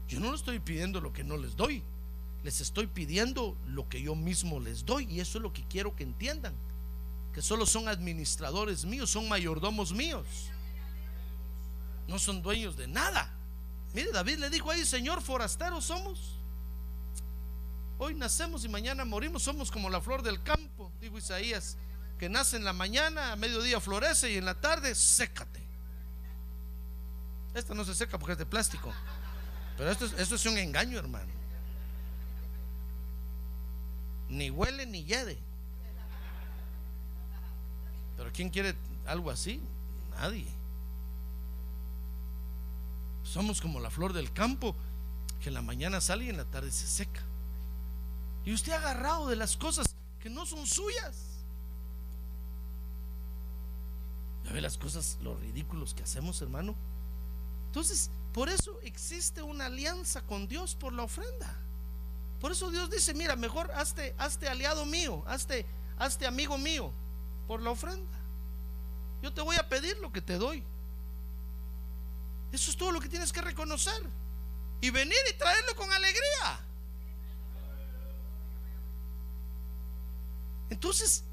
[0.09, 1.83] Yo no le estoy pidiendo lo que no les doy,
[2.47, 5.97] les estoy pidiendo lo que yo mismo les doy y eso es lo que quiero
[5.97, 6.55] que entiendan,
[7.35, 10.25] que solo son administradores míos, son mayordomos míos,
[12.07, 13.35] no son dueños de nada.
[13.93, 16.39] Mire, David le dijo ahí, Señor, forasteros somos.
[17.99, 21.77] Hoy nacemos y mañana morimos, somos como la flor del campo, dijo Isaías
[22.17, 25.67] que nace en la mañana, a mediodía florece y en la tarde sécate.
[27.55, 28.95] Esta no se seca porque es de plástico.
[29.77, 31.36] Pero esto, esto es un engaño, hermano.
[34.29, 35.39] Ni huele ni hiede.
[38.17, 38.75] Pero ¿quién quiere
[39.07, 39.61] algo así?
[40.11, 40.47] Nadie.
[43.23, 44.75] Somos como la flor del campo
[45.41, 47.23] que en la mañana sale y en la tarde se seca.
[48.45, 51.17] Y usted ha agarrado de las cosas que no son suyas.
[54.45, 56.77] ¿Ya ve las cosas, los ridículos que hacemos, hermano?
[57.67, 61.66] Entonces, por eso existe una alianza con Dios por la ofrenda.
[62.47, 65.67] Por eso Dios dice, mira, mejor hazte, hazte aliado mío, hazte,
[65.99, 66.93] hazte amigo mío
[67.49, 68.21] por la ofrenda.
[69.21, 70.63] Yo te voy a pedir lo que te doy.
[72.53, 74.01] Eso es todo lo que tienes que reconocer.
[74.81, 76.61] Y venir y traerlo con alegría.
[80.71, 81.25] Entonces,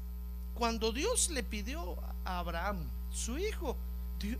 [0.52, 3.76] cuando Dios le pidió a Abraham, su hijo,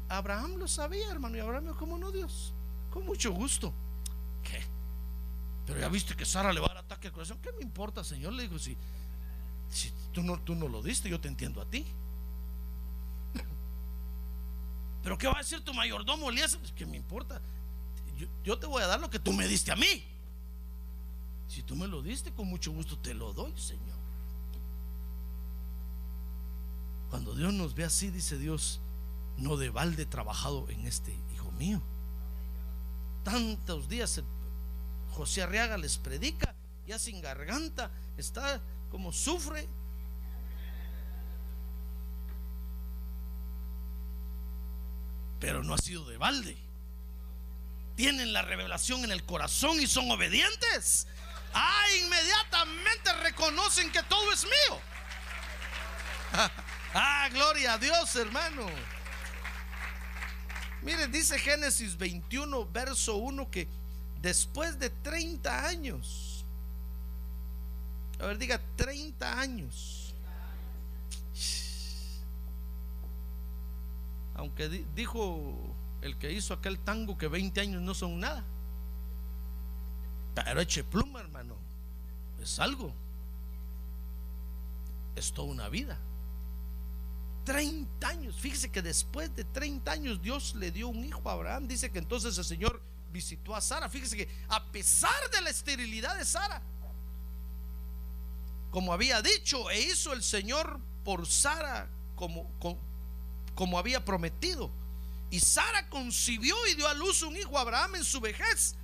[0.08, 1.36] Abraham lo sabía, hermano.
[1.36, 2.52] Y Abraham ¿cómo no, Dios?
[2.90, 3.72] Con mucho gusto.
[4.42, 4.73] ¿Qué?
[5.66, 7.38] Pero ya viste que Sara le va a dar ataque al corazón.
[7.40, 8.32] ¿Qué me importa, Señor?
[8.32, 8.76] Le dijo, si,
[9.70, 11.86] si tú, no, tú no lo diste, yo te entiendo a ti.
[15.02, 16.58] Pero ¿qué va a decir tu mayordomo Elías?
[16.74, 17.40] ¿Qué me importa?
[18.16, 20.04] Yo, yo, te voy a dar lo que tú me diste a mí.
[21.48, 23.94] Si tú me lo diste, con mucho gusto te lo doy, Señor.
[27.10, 28.80] Cuando Dios nos ve así, dice Dios,
[29.36, 31.80] no de balde trabajado en este hijo mío.
[33.24, 34.22] Tantos días
[35.14, 36.54] José Arriaga les predica,
[36.86, 39.68] ya sin garganta, está como sufre.
[45.40, 46.56] Pero no ha sido de balde.
[47.96, 51.06] Tienen la revelación en el corazón y son obedientes.
[51.52, 54.80] Ah, inmediatamente reconocen que todo es mío.
[56.94, 58.66] ah, gloria a Dios, hermano.
[60.82, 63.68] Mire, dice Génesis 21, verso 1 que
[64.24, 66.46] después de 30 años,
[68.18, 70.14] a ver, diga 30 años,
[74.34, 75.54] aunque dijo
[76.00, 78.42] el que hizo aquel tango que 20 años no son nada,
[80.34, 81.54] pero eche pluma, hermano,
[82.42, 82.94] es algo,
[85.16, 85.98] es toda una vida.
[87.44, 88.36] 30 años.
[88.36, 91.68] Fíjese que después de 30 años Dios le dio un hijo a Abraham.
[91.68, 92.80] Dice que entonces el Señor
[93.14, 93.88] visitó a Sara.
[93.88, 96.60] Fíjese que a pesar de la esterilidad de Sara,
[98.72, 102.50] como había dicho, e hizo el Señor por Sara como,
[103.54, 104.68] como, había prometido.
[105.30, 108.74] Y Sara concibió y dio a luz un hijo a Abraham en su vejez,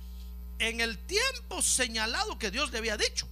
[0.59, 3.27] en el tiempo señalado que Dios le había dicho.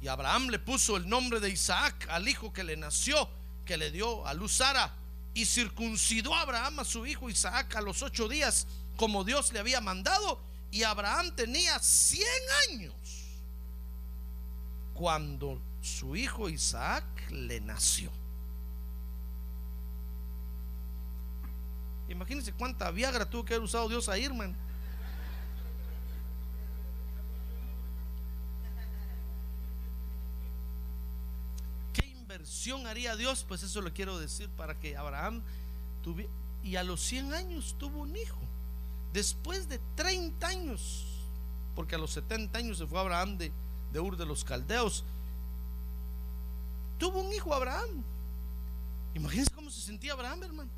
[0.00, 3.28] Y Abraham le puso el nombre de Isaac al hijo que le nació
[3.64, 4.92] que le dio a luz Sara
[5.34, 9.58] y circuncidó a Abraham a su hijo Isaac a los ocho días como Dios le
[9.58, 12.26] había mandado y Abraham tenía 100
[12.70, 12.94] años
[14.94, 18.10] cuando su hijo Isaac le nació.
[22.08, 24.54] Imagínense cuánta Viagra tuvo que haber usado Dios a Irman.
[32.86, 33.44] haría Dios?
[33.46, 35.42] Pues eso lo quiero decir para que Abraham
[36.02, 36.30] tuviera,
[36.62, 38.38] y a los 100 años tuvo un hijo.
[39.12, 41.04] Después de 30 años,
[41.74, 43.52] porque a los 70 años se fue Abraham de,
[44.00, 45.04] Ur de los Caldeos,
[46.98, 48.02] tuvo un hijo Abraham.
[49.14, 50.70] Imagínense cómo se sentía Abraham, hermano.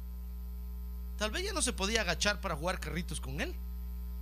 [1.17, 3.55] Tal vez ya no se podía agachar para jugar carritos con él.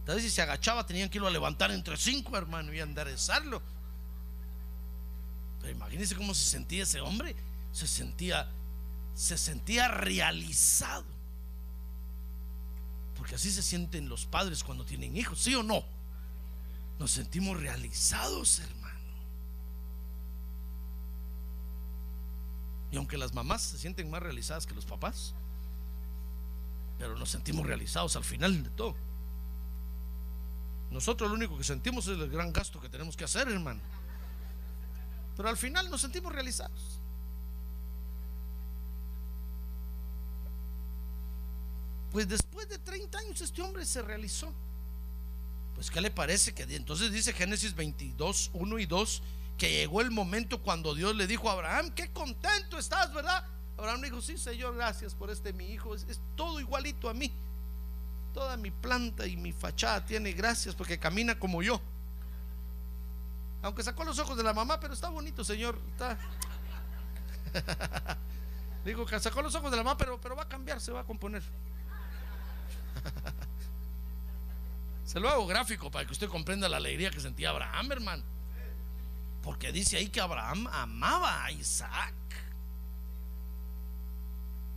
[0.05, 3.63] Tal vez si se agachaba tenían que irlo a levantar entre cinco, hermano, y enderezarlo.
[5.61, 7.35] Pero imagínense cómo se sentía ese hombre.
[7.73, 8.51] Se sentía,
[9.15, 11.07] se sentía realizado.
[13.23, 15.85] Porque así se sienten los padres cuando tienen hijos, ¿sí o no?
[16.99, 18.99] Nos sentimos realizados, hermano.
[22.91, 25.37] Y aunque las mamás se sienten más realizadas que los papás,
[26.99, 28.97] pero nos sentimos realizados al final de todo.
[30.91, 33.83] Nosotros lo único que sentimos es el gran gasto que tenemos que hacer, hermano.
[35.37, 36.92] Pero al final nos sentimos realizados.
[42.13, 44.53] Pues después de 30 años este hombre se realizó.
[45.75, 46.55] Pues ¿qué le parece?
[46.55, 49.23] Que entonces dice Génesis 22, 1 y 2,
[49.57, 53.47] que llegó el momento cuando Dios le dijo a Abraham, qué contento estás, ¿verdad?
[53.79, 57.33] Abraham dijo, sí, Señor, gracias por este mi hijo, es, todo igualito a mí.
[58.35, 61.81] Toda mi planta y mi fachada tiene gracias porque camina como yo.
[63.63, 65.79] Aunque sacó los ojos de la mamá, pero está bonito, señor.
[65.93, 66.19] Está.
[68.85, 71.01] Digo que sacó los ojos de la mamá, pero, pero va a cambiar, se va
[71.01, 71.43] a componer.
[75.05, 78.25] Se lo hago gráfico para que usted comprenda la alegría que sentía Abraham, hermano.
[79.43, 82.15] Porque dice ahí que Abraham amaba a Isaac.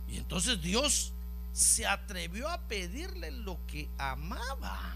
[0.08, 1.12] Y entonces Dios
[1.52, 4.94] se atrevió a pedirle lo que amaba.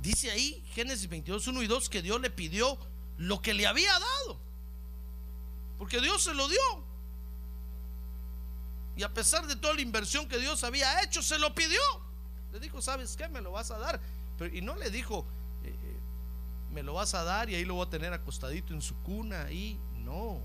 [0.00, 2.78] Dice ahí Génesis 22, 1 y 2 que Dios le pidió
[3.18, 4.40] lo que le había dado.
[5.76, 6.87] Porque Dios se lo dio.
[8.98, 11.78] Y a pesar de toda la inversión que Dios había hecho, se lo pidió.
[12.52, 13.28] Le dijo, ¿sabes qué?
[13.28, 14.00] Me lo vas a dar.
[14.36, 15.24] Pero, y no le dijo,
[15.62, 16.00] eh, eh,
[16.72, 19.44] me lo vas a dar y ahí lo voy a tener acostadito en su cuna.
[19.44, 20.40] Ahí, no.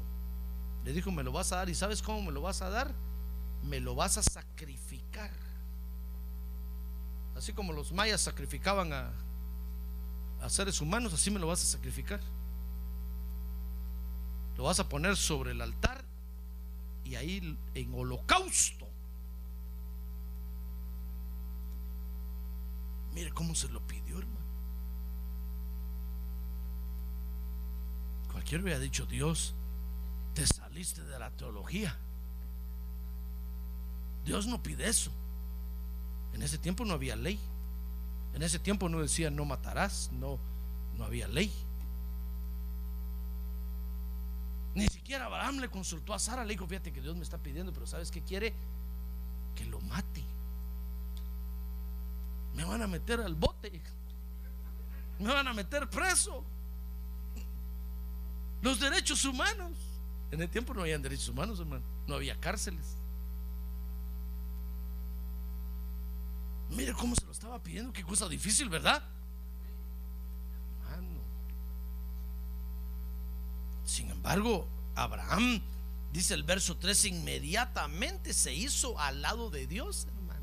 [0.85, 1.69] Le dijo, me lo vas a dar.
[1.69, 2.93] ¿Y sabes cómo me lo vas a dar?
[3.63, 5.31] Me lo vas a sacrificar.
[7.35, 9.13] Así como los mayas sacrificaban a,
[10.41, 12.19] a seres humanos, así me lo vas a sacrificar.
[14.57, 16.02] Lo vas a poner sobre el altar
[17.03, 18.87] y ahí en holocausto.
[23.13, 24.39] Mire cómo se lo pidió, hermano.
[28.31, 29.53] Cualquiera hubiera dicho, Dios,
[30.33, 31.95] te saliste de la teología.
[34.25, 35.11] Dios no pide eso.
[36.33, 37.39] En ese tiempo no había ley.
[38.33, 40.39] En ese tiempo no decía no matarás, no,
[40.97, 41.53] no había ley.
[44.75, 47.71] Ni siquiera Abraham le consultó a Sara, le dijo, fíjate que Dios me está pidiendo,
[47.71, 48.53] pero ¿sabes qué quiere?
[49.55, 50.23] Que lo mate.
[52.55, 53.81] Me van a meter al bote.
[55.19, 56.43] Me van a meter preso.
[58.61, 59.77] Los derechos humanos.
[60.31, 61.83] En el tiempo no había derechos humanos, hermano.
[62.07, 62.97] No había cárceles.
[66.69, 67.93] Mire cómo se lo estaba pidiendo.
[67.93, 69.03] Qué cosa difícil, ¿verdad?
[70.89, 71.19] Hermano.
[73.85, 75.61] Sin embargo, Abraham,
[76.11, 80.41] dice el verso 3, inmediatamente se hizo al lado de Dios, hermano.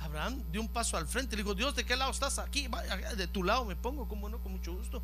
[0.00, 1.36] Abraham dio un paso al frente.
[1.36, 2.38] Le dijo, Dios, ¿de qué lado estás?
[2.38, 2.68] Aquí,
[3.16, 5.02] de tu lado me pongo, como no, con mucho gusto.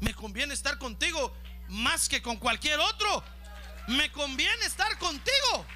[0.00, 1.32] Me conviene estar contigo
[1.68, 3.22] más que con cualquier otro.
[3.88, 5.66] Me conviene estar contigo.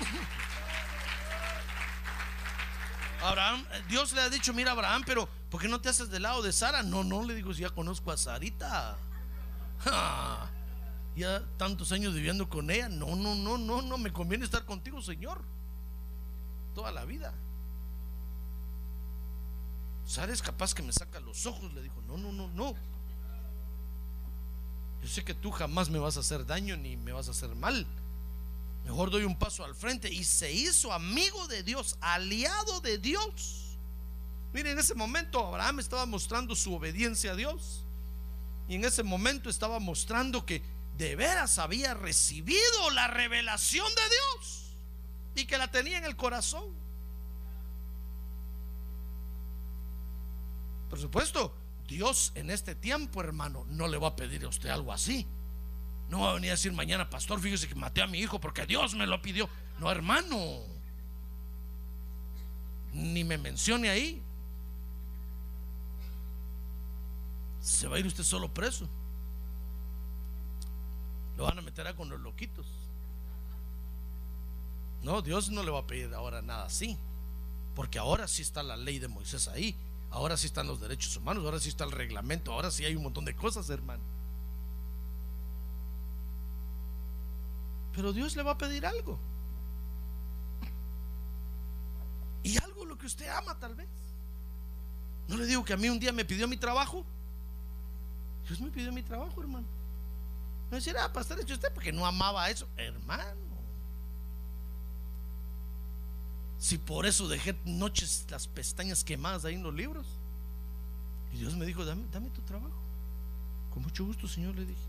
[3.22, 6.42] Abraham, Dios le ha dicho, mira Abraham, pero ¿por qué no te haces del lado
[6.42, 6.82] de Sara?
[6.82, 8.96] No, no, le digo, si ya conozco a Sarita.
[11.16, 12.88] ya tantos años viviendo con ella.
[12.88, 15.42] No, no, no, no, no, me conviene estar contigo, Señor.
[16.74, 17.34] Toda la vida.
[20.06, 22.74] Sara es capaz que me saca los ojos, le dijo, no, no, no, no.
[25.02, 27.54] Yo sé que tú jamás me vas a hacer daño ni me vas a hacer
[27.54, 27.86] mal.
[28.84, 33.67] Mejor doy un paso al frente y se hizo amigo de Dios, aliado de Dios.
[34.58, 37.84] Miren, en ese momento Abraham estaba mostrando su obediencia a Dios.
[38.66, 40.62] Y en ese momento estaba mostrando que
[40.96, 44.76] de veras había recibido la revelación de Dios
[45.36, 46.74] y que la tenía en el corazón.
[50.90, 51.54] Por supuesto,
[51.86, 55.24] Dios en este tiempo, hermano, no le va a pedir a usted algo así.
[56.08, 58.66] No va a venir a decir mañana, pastor, fíjese que maté a mi hijo porque
[58.66, 59.48] Dios me lo pidió.
[59.78, 60.64] No, hermano.
[62.92, 64.24] Ni me mencione ahí.
[67.68, 68.88] Se va a ir usted solo preso.
[71.36, 72.66] Lo van a meter con los loquitos.
[75.02, 76.96] No, Dios no le va a pedir ahora nada así.
[77.76, 79.76] Porque ahora sí está la ley de Moisés ahí.
[80.10, 81.44] Ahora sí están los derechos humanos.
[81.44, 82.52] Ahora sí está el reglamento.
[82.52, 84.02] Ahora sí hay un montón de cosas, hermano.
[87.92, 89.18] Pero Dios le va a pedir algo.
[92.42, 93.88] Y algo lo que usted ama tal vez.
[95.28, 97.04] No le digo que a mí un día me pidió mi trabajo.
[98.48, 99.66] Dios me pidió mi trabajo, hermano.
[100.70, 102.66] No decir, ah, pastor, hecho usted porque no amaba eso.
[102.76, 103.24] Hermano.
[106.58, 110.06] Si por eso dejé noches las pestañas quemadas ahí en los libros.
[111.32, 112.74] Y Dios me dijo, dame, dame tu trabajo.
[113.72, 114.80] Con mucho gusto, Señor, le dije.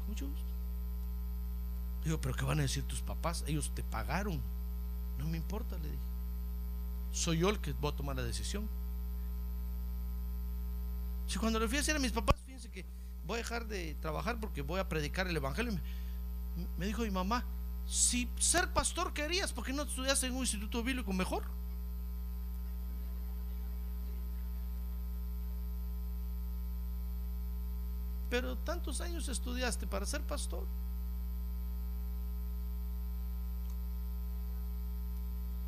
[0.00, 0.44] Con mucho gusto.
[2.04, 3.44] Digo, pero ¿qué van a decir tus papás?
[3.46, 4.40] Ellos te pagaron.
[5.18, 6.02] No me importa, le dije.
[7.12, 8.68] Soy yo el que voy a tomar la decisión.
[11.26, 12.84] Si cuando le fui a decir a mis papás, fíjense que
[13.26, 15.72] voy a dejar de trabajar porque voy a predicar el evangelio,
[16.76, 17.44] me, dijo mi mamá,
[17.86, 21.44] si ser pastor querías, ¿por qué no estudias en un instituto bíblico mejor?
[28.30, 30.66] Pero tantos años estudiaste para ser pastor.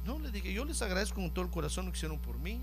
[0.05, 2.61] No, le dije, yo les agradezco con todo el corazón lo que hicieron por mí.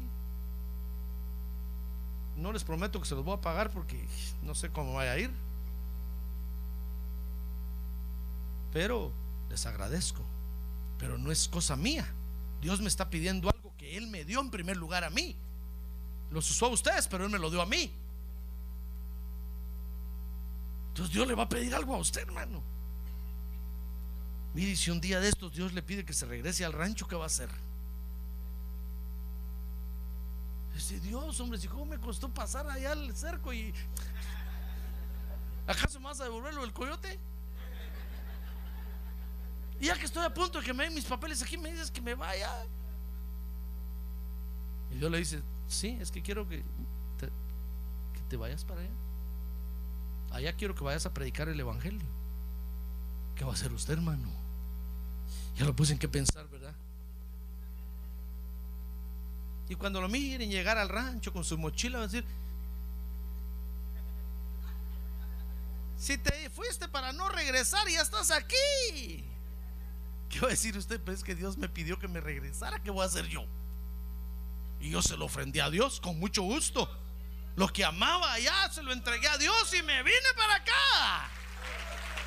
[2.36, 4.06] No les prometo que se los voy a pagar porque
[4.42, 5.32] no sé cómo vaya a ir.
[8.72, 9.12] Pero
[9.50, 10.24] les agradezco.
[10.98, 12.08] Pero no es cosa mía.
[12.62, 15.36] Dios me está pidiendo algo que Él me dio en primer lugar a mí.
[16.32, 17.92] Los usó a ustedes, pero Él me lo dio a mí.
[20.90, 22.62] Entonces Dios le va a pedir algo a usted, hermano.
[24.54, 27.16] Mire, si un día de estos Dios le pide que se regrese al rancho, ¿qué
[27.16, 27.50] va a hacer?
[30.84, 33.74] Dice Dios, hombre, si cómo me costó pasar allá al cerco y.
[35.66, 37.18] ¿Acaso me vas a devolverlo el coyote?
[39.80, 41.90] Y ya que estoy a punto de que me den mis papeles aquí, me dices
[41.90, 42.50] que me vaya.
[44.92, 46.58] Y Dios le dice, sí, es que quiero que
[47.18, 48.92] te, que te vayas para allá.
[50.32, 52.06] Allá quiero que vayas a predicar el Evangelio.
[53.38, 54.30] ¿Qué va a hacer usted, hermano?
[55.56, 56.76] Ya lo puse en qué pensar, ¿verdad?
[59.70, 62.26] Y cuando lo miren llegar al rancho con su mochila, van a decir,
[65.98, 69.24] si te fuiste para no regresar, ya estás aquí.
[70.30, 71.00] ¿Qué va a decir usted?
[71.00, 73.46] Pues que Dios me pidió que me regresara, ¿qué voy a hacer yo?
[74.82, 76.90] Y yo se lo ofrendí a Dios con mucho gusto.
[77.56, 81.30] Lo que amaba allá se lo entregué a Dios y me vine para acá.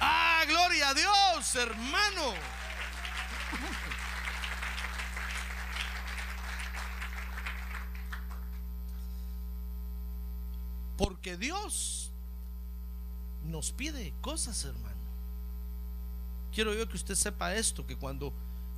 [0.01, 2.35] Ah, gloria a Dios, hermano.
[10.97, 12.11] Porque Dios
[13.45, 14.97] nos pide cosas, hermano.
[16.53, 18.33] Quiero yo que usted sepa esto, que cuando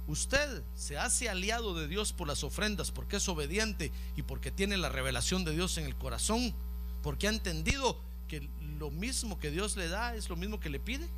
[0.08, 4.76] usted se hace aliado de Dios por las ofrendas, porque es obediente y porque tiene
[4.76, 6.54] la revelación de Dios en el corazón,
[7.02, 8.48] porque ha entendido que
[8.78, 11.08] lo mismo que Dios le da es lo mismo que le pide.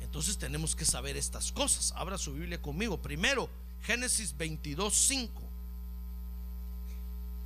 [0.00, 1.92] Entonces tenemos que saber estas cosas.
[1.96, 3.00] Abra su Biblia conmigo.
[3.00, 3.48] Primero,
[3.82, 5.45] Génesis 22, 5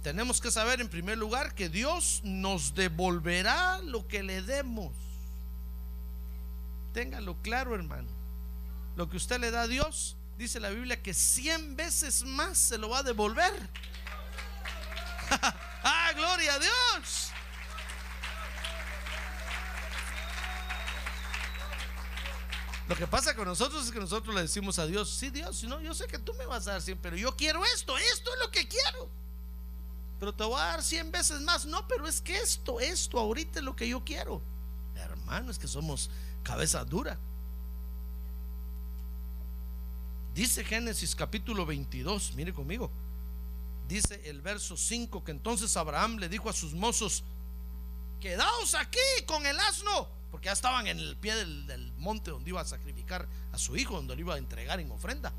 [0.03, 4.93] tenemos que saber en primer lugar que Dios nos devolverá lo que le demos.
[6.95, 8.09] Téngalo claro, hermano.
[8.97, 12.79] Lo que usted le da a Dios, dice la Biblia que cien veces más se
[12.79, 13.53] lo va a devolver.
[15.31, 17.31] ah, gloria a Dios.
[22.89, 25.81] Lo que pasa con nosotros es que nosotros le decimos a Dios, sí Dios, no,
[25.81, 28.41] yo sé que tú me vas a dar siempre, pero yo quiero esto, esto es
[28.41, 29.20] lo que quiero
[30.21, 31.65] pero te voy a dar 100 veces más.
[31.65, 34.43] No, pero es que esto, esto ahorita es lo que yo quiero.
[34.95, 36.11] Hermano, es que somos
[36.43, 37.19] cabeza dura.
[40.35, 42.91] Dice Génesis capítulo 22, mire conmigo.
[43.89, 47.25] Dice el verso 5 que entonces Abraham le dijo a sus mozos,
[48.21, 52.51] quedaos aquí con el asno, porque ya estaban en el pie del, del monte donde
[52.51, 55.33] iba a sacrificar a su hijo, donde lo iba a entregar en ofrenda.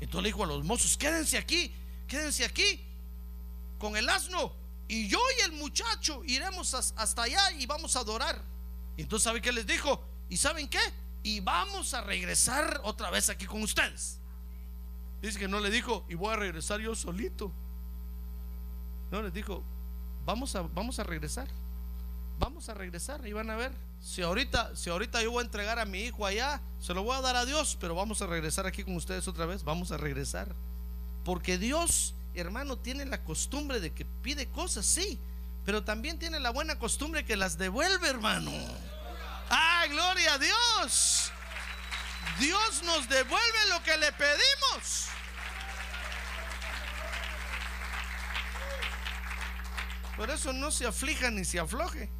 [0.00, 1.72] Entonces le dijo a los mozos, quédense aquí,
[2.06, 2.91] quédense aquí
[3.82, 4.52] con el asno
[4.86, 8.40] y yo y el muchacho iremos hasta allá y vamos a adorar.
[8.96, 10.00] Y entonces, ¿sabe qué les dijo?
[10.28, 10.78] ¿Y saben qué?
[11.24, 14.20] Y vamos a regresar otra vez aquí con ustedes.
[15.20, 17.50] Dice que no le dijo, y voy a regresar yo solito.
[19.10, 19.64] No, les dijo,
[20.24, 21.48] vamos a, vamos a regresar.
[22.38, 23.72] Vamos a regresar y van a ver.
[24.00, 27.16] Si ahorita, si ahorita yo voy a entregar a mi hijo allá, se lo voy
[27.16, 29.64] a dar a Dios, pero vamos a regresar aquí con ustedes otra vez.
[29.64, 30.54] Vamos a regresar.
[31.24, 35.18] Porque Dios hermano, tiene la costumbre de que pide cosas, sí,
[35.64, 38.50] pero también tiene la buena costumbre que las devuelve, hermano.
[39.50, 41.30] Ah, gloria a Dios.
[42.38, 45.08] Dios nos devuelve lo que le pedimos.
[50.16, 52.10] Por eso no se aflija ni se afloje.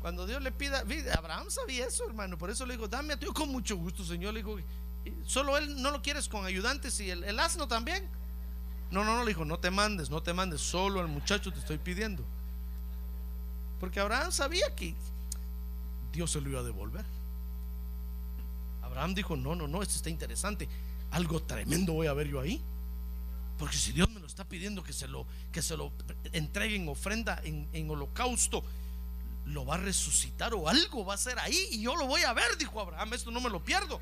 [0.00, 0.84] Cuando Dios le pida,
[1.16, 2.36] Abraham sabía eso, hermano.
[2.36, 4.34] Por eso le dijo, dame a ti con mucho gusto, Señor.
[4.34, 4.58] Le dijo,
[5.24, 8.08] solo él no lo quieres con ayudantes y el asno también.
[8.90, 11.58] No, no, no, le dijo, no te mandes, no te mandes, solo al muchacho te
[11.58, 12.24] estoy pidiendo.
[13.80, 14.94] Porque Abraham sabía que
[16.12, 17.04] Dios se lo iba a devolver.
[18.82, 20.68] Abraham dijo, no, no, no, esto está interesante.
[21.10, 22.62] Algo tremendo voy a ver yo ahí.
[23.58, 25.92] Porque si Dios me lo está pidiendo que se lo, que se lo
[26.32, 28.64] entregue en ofrenda, en, en holocausto,
[29.46, 32.32] lo va a resucitar o algo va a ser ahí y yo lo voy a
[32.32, 34.00] ver, dijo Abraham, esto no me lo pierdo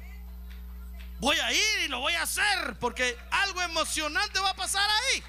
[1.23, 5.23] voy a ir y lo voy a hacer porque algo emocionante va a pasar ahí.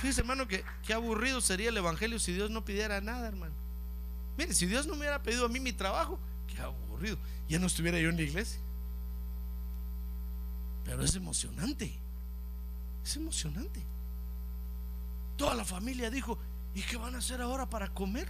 [0.00, 3.54] Fíjese, hermano, que qué aburrido sería el evangelio si Dios no pidiera nada, hermano.
[4.36, 7.18] Mire, si Dios no me hubiera pedido a mí mi trabajo, qué aburrido.
[7.48, 8.60] Ya no estuviera yo en la iglesia.
[10.84, 11.96] Pero es emocionante.
[13.04, 13.80] Es emocionante.
[15.36, 16.36] Toda la familia dijo,
[16.74, 18.28] ¿y qué van a hacer ahora para comer?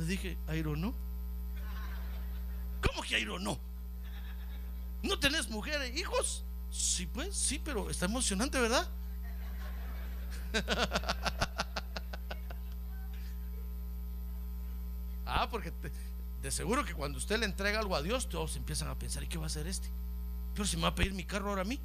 [0.00, 0.94] Le dije, Airo no.
[2.82, 3.58] ¿Cómo que Airo no?
[5.02, 6.42] ¿No tenés mujeres, hijos?
[6.70, 8.88] Sí, pues, sí, pero está emocionante, ¿verdad?
[15.26, 15.70] ah, porque
[16.40, 19.28] de seguro que cuando usted le entrega algo a Dios, todos empiezan a pensar, ¿y
[19.28, 19.90] qué va a hacer este?
[20.54, 21.78] Pero si me va a pedir mi carro ahora a mí.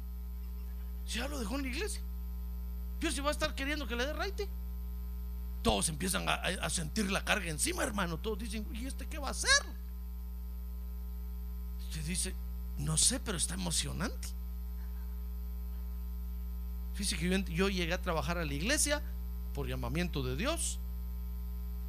[1.04, 2.00] Si ya lo dejó en la iglesia.
[2.98, 4.48] Pero si va a estar queriendo que le dé raite
[5.66, 8.20] todos empiezan a, sentir la carga encima, hermano.
[8.20, 9.50] Todos dicen, ¿y este qué va a hacer?
[11.80, 12.36] Usted dice,
[12.78, 14.28] no sé, pero está emocionante.
[16.94, 19.02] Fíjese que yo, llegué a trabajar a la iglesia
[19.54, 20.78] por llamamiento de Dios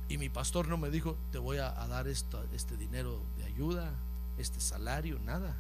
[0.09, 3.93] y mi pastor no me dijo, te voy a, dar este dinero de ayuda.
[4.39, 5.55] este salario, nada.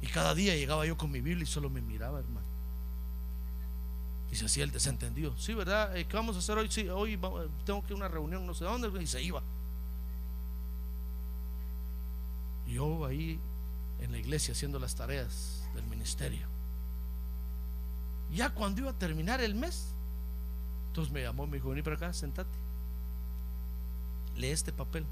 [0.00, 2.47] Y cada día llegaba yo con mi Biblia y solo me miraba, hermano.
[4.36, 5.36] Se hacía el desentendido.
[5.36, 5.96] Sí, ¿verdad?
[5.96, 6.68] Eh, ¿Qué vamos a hacer hoy?
[6.70, 9.42] Sí, hoy vamos- tengo que ir a una reunión, no sé dónde, y se iba.
[12.66, 13.40] Yo ahí
[14.00, 16.46] en la iglesia haciendo las tareas del ministerio.
[18.32, 19.88] Ya cuando iba a terminar el mes,
[20.88, 22.50] entonces me llamó, me dijo, vení para acá, sentate.
[24.36, 25.06] Lee este papel.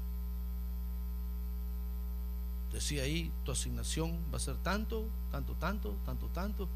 [2.71, 6.69] Decía ahí, tu asignación va a ser tanto, tanto, tanto, tanto, tanto.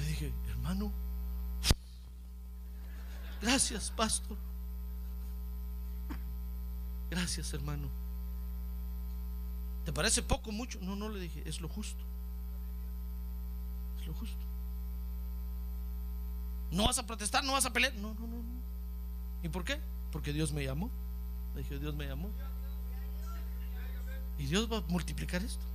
[0.00, 0.90] Le dije, hermano,
[3.42, 4.38] gracias, pastor.
[7.10, 7.88] Gracias, hermano.
[9.84, 10.78] ¿Te parece poco, mucho?
[10.80, 12.02] No, no le dije, es lo justo.
[14.00, 14.38] Es lo justo.
[16.70, 17.94] No vas a protestar, no vas a pelear.
[17.96, 18.60] No, no, no, no.
[19.42, 19.80] ¿Y por qué?
[20.12, 20.88] Porque Dios me llamó.
[21.54, 22.30] Le dije, Dios me llamó.
[24.38, 25.69] Y Dios va a multiplicar esto.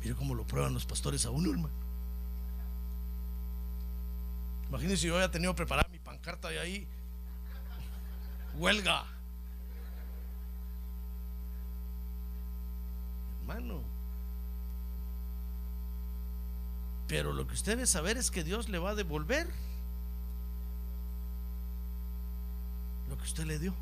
[0.00, 1.74] Mire cómo lo prueban los pastores a uno, hermano.
[4.68, 6.86] Imagínense si yo había tenido preparada mi pancarta de ahí.
[8.54, 9.04] Huelga.
[13.40, 13.82] Hermano.
[17.06, 19.48] Pero lo que usted debe saber es que Dios le va a devolver
[23.08, 23.74] lo que usted le dio.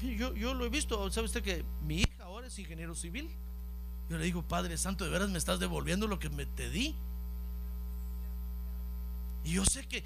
[0.00, 3.30] Yo, yo lo he visto, ¿sabe usted que mi hija ahora es ingeniero civil?
[4.08, 6.94] Yo le digo, Padre Santo, de veras me estás devolviendo lo que me te di.
[9.44, 10.04] Y yo sé que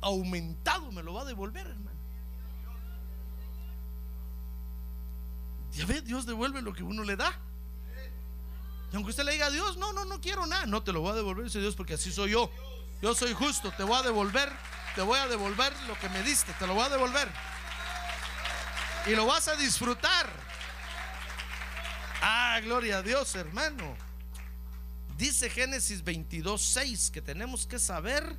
[0.00, 1.90] aumentado me lo va a devolver, hermano.
[5.72, 7.32] Ya ve, Dios devuelve lo que uno le da.
[8.92, 11.00] Y aunque usted le diga a Dios, no, no, no quiero nada, no te lo
[11.00, 12.50] voy a devolver, dice Dios, porque así soy yo.
[13.00, 14.52] Yo soy justo, te voy a devolver,
[14.94, 17.28] te voy a devolver lo que me diste, te lo voy a devolver.
[19.06, 20.51] Y lo vas a disfrutar.
[22.62, 23.96] Gloria a Dios, hermano.
[25.18, 28.36] Dice Génesis 22, 6 que tenemos que saber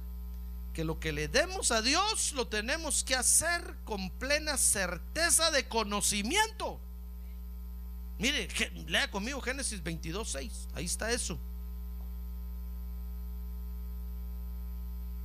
[0.74, 5.67] que lo que le demos a Dios lo tenemos que hacer con plena certeza de
[5.67, 6.80] conocimiento.
[8.17, 8.47] Mire,
[8.88, 10.67] lea conmigo Génesis 22, 6.
[10.74, 11.38] Ahí está eso.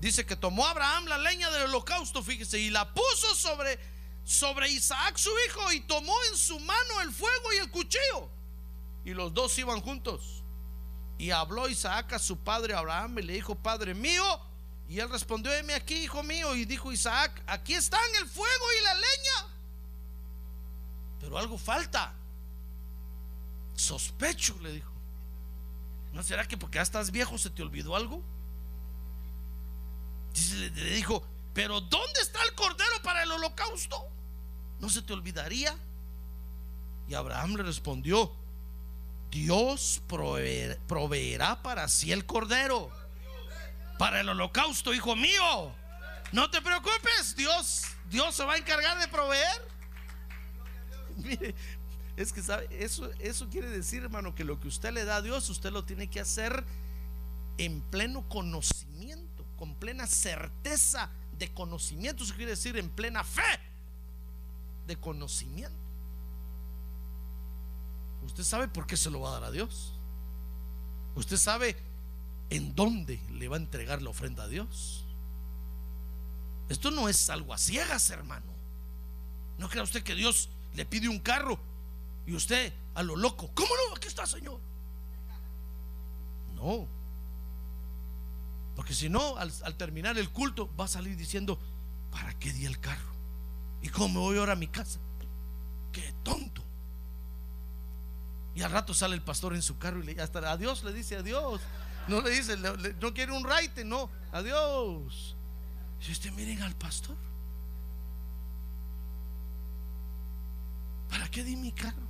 [0.00, 3.78] Dice que tomó Abraham la leña del holocausto, fíjese, y la puso sobre,
[4.24, 8.37] sobre Isaac su hijo y tomó en su mano el fuego y el cuchillo.
[9.08, 10.44] Y los dos iban juntos.
[11.16, 14.22] Y habló Isaac a su padre Abraham y le dijo, Padre mío.
[14.86, 16.54] Y él respondió, heme aquí, hijo mío.
[16.54, 19.54] Y dijo Isaac, aquí están el fuego y la leña.
[21.22, 22.12] Pero algo falta.
[23.76, 24.92] Sospecho, le dijo.
[26.12, 28.22] ¿No será que porque ya estás viejo se te olvidó algo?
[30.52, 34.06] Le dijo, pero ¿dónde está el cordero para el holocausto?
[34.80, 35.74] ¿No se te olvidaría?
[37.08, 38.36] Y Abraham le respondió,
[39.30, 42.90] Dios proveer- proveerá para sí el cordero,
[43.98, 45.74] para el holocausto, hijo mío.
[46.32, 49.62] No te preocupes, Dios, Dios se va a encargar de proveer.
[51.16, 51.54] Mire,
[52.16, 55.22] es que sabe, eso, eso quiere decir, hermano, que lo que usted le da a
[55.22, 56.64] Dios, usted lo tiene que hacer
[57.58, 62.24] en pleno conocimiento, con plena certeza de conocimiento.
[62.24, 63.42] Eso quiere decir en plena fe
[64.86, 65.76] de conocimiento.
[68.28, 69.94] Usted sabe por qué se lo va a dar a Dios.
[71.14, 71.76] Usted sabe
[72.50, 75.06] en dónde le va a entregar la ofrenda a Dios.
[76.68, 78.52] Esto no es algo a ciegas, hermano.
[79.56, 81.58] No crea usted que Dios le pide un carro
[82.26, 83.96] y usted a lo loco, ¿cómo no?
[83.96, 84.60] Aquí está, Señor.
[86.54, 86.86] No.
[88.76, 91.58] Porque si no, al, al terminar el culto, va a salir diciendo,
[92.10, 93.10] ¿para qué di el carro?
[93.80, 95.00] ¿Y cómo voy ahora a mi casa?
[95.92, 96.67] Qué tonto.
[98.58, 101.14] Y al rato sale el pastor en su carro y le hasta adiós le dice
[101.14, 101.60] adiós.
[102.08, 105.36] No le dice, no quiere un raite, no, adiós.
[106.00, 107.14] Si usted miren al pastor,
[111.08, 112.02] ¿para qué di mi carro?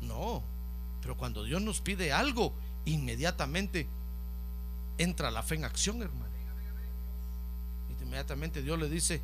[0.00, 0.42] No,
[1.02, 2.54] pero cuando Dios nos pide algo,
[2.86, 3.86] inmediatamente
[4.96, 6.32] entra la fe en acción, hermano.
[8.00, 9.20] Inmediatamente Dios le dice,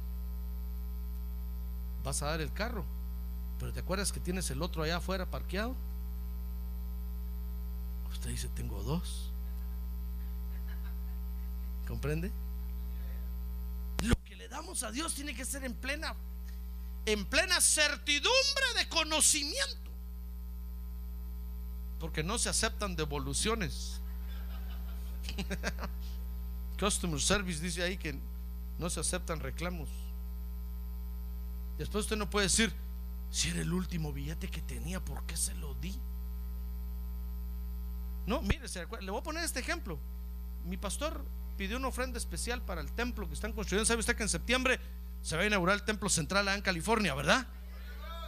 [2.05, 2.85] vas a dar el carro,
[3.63, 5.77] pero ¿te acuerdas que tienes el otro allá afuera parqueado?
[8.11, 9.31] Usted dice, tengo dos.
[11.87, 12.33] ¿Comprende?
[14.03, 16.17] Lo que le damos a Dios tiene que ser en plena
[17.07, 19.93] en plena certidumbre de conocimiento.
[22.01, 24.01] Porque no se aceptan devoluciones.
[26.81, 28.19] customer service dice ahí que
[28.81, 29.89] no se aceptan reclamos.
[31.79, 32.82] Después usted no puede decir,
[33.33, 35.99] si era el último billete que tenía, ¿por qué se lo di?
[38.27, 38.69] No, mire,
[39.01, 39.99] le voy a poner este ejemplo.
[40.65, 41.25] Mi pastor
[41.57, 43.87] pidió una ofrenda especial para el templo que están construyendo.
[43.87, 44.79] ¿Sabe usted que en septiembre
[45.23, 47.47] se va a inaugurar el templo central allá en California, verdad?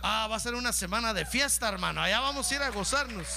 [0.03, 2.01] Ah, va a ser una semana de fiesta, hermano.
[2.01, 3.29] Allá vamos a ir a gozarnos.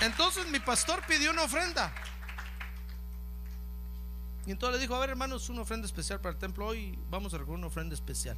[0.00, 1.92] Entonces mi pastor pidió una ofrenda.
[4.46, 6.66] Y entonces le dijo, a ver hermanos, una ofrenda especial para el templo.
[6.66, 8.36] Hoy vamos a recoger una ofrenda especial.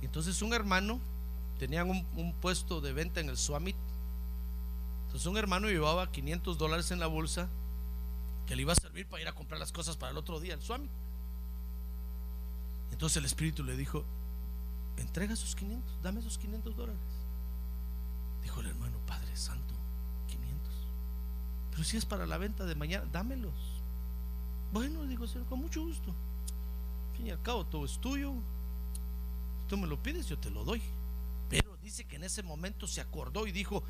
[0.00, 1.00] Y entonces un hermano,
[1.58, 3.76] tenían un, puesto de venta en el Summit.
[5.06, 7.48] Entonces un hermano llevaba 500 dólares en la bolsa
[8.46, 10.54] que le iba a servir para ir a comprar las cosas para el otro día,
[10.54, 10.90] el Summit.
[12.90, 14.04] Entonces el Espíritu le dijo,
[14.96, 17.00] entrega esos 500, dame esos 500 dólares.
[18.42, 19.74] Dijo el hermano, Padre Santo,
[20.28, 20.72] 500.
[21.72, 23.75] Pero si es para la venta de mañana, dámelos.
[24.72, 26.10] Bueno, digo, Señor, con mucho gusto.
[27.10, 28.32] Al fin y al cabo, todo es tuyo.
[29.62, 30.82] Si tú me lo pides, yo te lo doy.
[31.48, 33.82] Pero dice que en ese momento se acordó y dijo,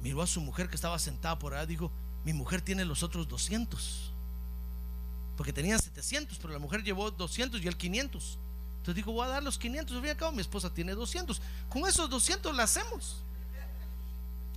[0.00, 1.90] miró a su mujer que estaba sentada por allá, dijo,
[2.24, 4.12] mi mujer tiene los otros 200.
[5.36, 8.38] Porque tenían 700, pero la mujer llevó 200 y él 500.
[8.78, 9.96] Entonces dijo, voy a dar los 500.
[9.96, 11.42] Al fin y al cabo, mi esposa tiene 200.
[11.68, 13.22] Con esos 200 la hacemos.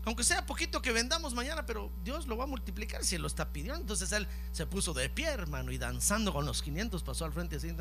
[0.06, 3.50] Aunque sea poquito que vendamos mañana, pero Dios lo va a multiplicar si lo está
[3.52, 3.82] pidiendo.
[3.82, 7.58] Entonces él se puso de pie, hermano, y danzando con los 500 pasó al frente
[7.58, 7.76] así.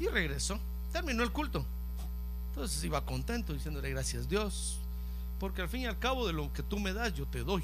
[0.00, 0.58] Y regresó.
[0.92, 1.64] Terminó el culto.
[2.48, 4.80] Entonces iba contento diciéndole gracias Dios.
[5.38, 7.62] Porque al fin y al cabo de lo que tú me das, yo te doy.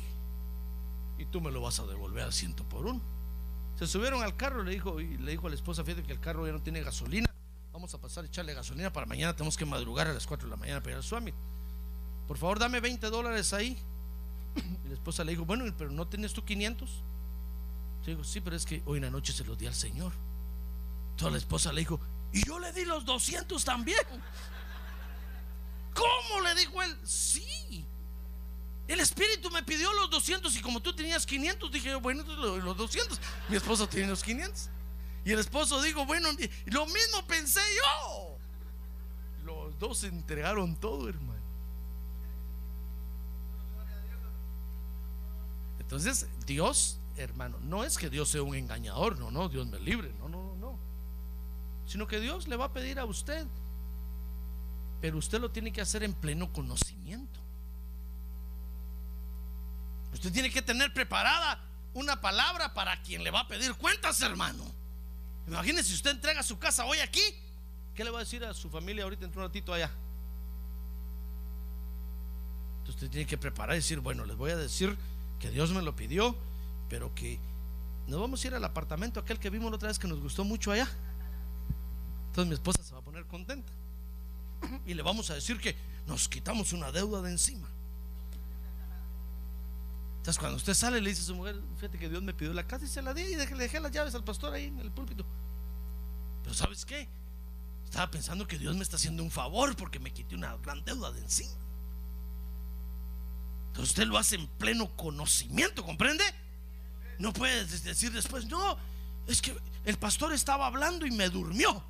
[1.18, 3.00] Y tú me lo vas a devolver a ciento por uno.
[3.76, 6.20] Se subieron al carro, le dijo, y le dijo a la esposa, fíjate que el
[6.20, 7.28] carro ya no tiene gasolina.
[7.72, 9.36] Vamos a pasar a echarle gasolina para mañana.
[9.36, 11.32] Tenemos que madrugar a las 4 de la mañana para ir al Swami.
[12.26, 13.78] Por favor, dame 20 dólares ahí.
[14.84, 16.88] Y la esposa le dijo, bueno, pero ¿no tienes tú 500?
[16.90, 20.12] Yo digo, sí, pero es que hoy en la noche se los di al Señor.
[21.10, 22.00] Entonces la esposa le dijo,
[22.32, 23.98] y yo le di los 200 también.
[25.94, 26.40] ¿Cómo?
[26.42, 27.84] Le dijo él, sí.
[28.88, 33.20] El espíritu me pidió los 200 y como tú tenías 500, dije bueno, los 200.
[33.48, 34.70] Mi esposo tiene los 500.
[35.24, 36.28] Y el esposo dijo, bueno,
[36.66, 38.38] lo mismo pensé yo.
[39.44, 41.40] Los dos entregaron todo, hermano.
[45.80, 50.12] Entonces, Dios, hermano, no es que Dios sea un engañador, no, no, Dios me libre,
[50.18, 50.78] no, no, no, no.
[51.86, 53.46] Sino que Dios le va a pedir a usted,
[55.00, 57.40] pero usted lo tiene que hacer en pleno conocimiento.
[60.12, 61.60] Usted tiene que tener preparada
[61.94, 64.64] una palabra para quien le va a pedir cuentas, hermano.
[65.46, 67.22] Imagínese si usted entrega su casa hoy aquí,
[67.94, 69.90] ¿qué le va a decir a su familia ahorita entre un ratito allá?
[72.78, 74.96] Entonces usted tiene que preparar y decir, bueno, les voy a decir
[75.40, 76.36] que Dios me lo pidió,
[76.88, 77.38] pero que
[78.06, 80.44] nos vamos a ir al apartamento aquel que vimos la otra vez que nos gustó
[80.44, 80.88] mucho allá.
[82.28, 83.72] Entonces mi esposa se va a poner contenta.
[84.84, 85.76] Y le vamos a decir que
[86.06, 87.68] nos quitamos una deuda de encima.
[90.26, 92.66] Entonces, cuando usted sale, le dice a su mujer: Fíjate que Dios me pidió la
[92.66, 94.90] casa y se la di y le dejé las llaves al pastor ahí en el
[94.90, 95.24] púlpito.
[96.42, 97.08] Pero, ¿sabes qué?
[97.84, 101.12] Estaba pensando que Dios me está haciendo un favor porque me quité una gran deuda
[101.12, 101.52] de encima.
[103.68, 106.24] Entonces, usted lo hace en pleno conocimiento, ¿comprende?
[107.20, 108.76] No puede decir después: No,
[109.28, 111.84] es que el pastor estaba hablando y me durmió.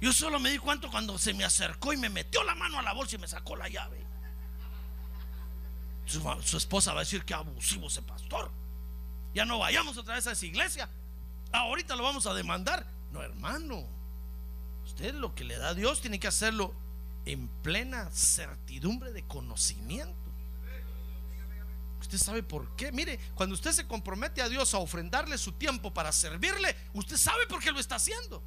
[0.00, 2.82] Yo solo me di cuenta cuando se me acercó y me metió la mano a
[2.82, 4.04] la bolsa y me sacó la llave.
[6.06, 8.50] Su, esposa va a decir que abusivo ese pastor.
[9.34, 10.88] Ya no vayamos otra vez a esa iglesia.
[11.52, 12.86] Ahorita lo vamos a demandar.
[13.10, 13.86] No, hermano.
[14.84, 16.74] Usted lo que le da a Dios tiene que hacerlo
[17.24, 20.14] en plena certidumbre de conocimiento.
[22.00, 22.92] Usted sabe por qué.
[22.92, 27.46] Mire, cuando usted se compromete a Dios a ofrendarle su tiempo para servirle, usted sabe
[27.48, 28.42] por qué lo está haciendo.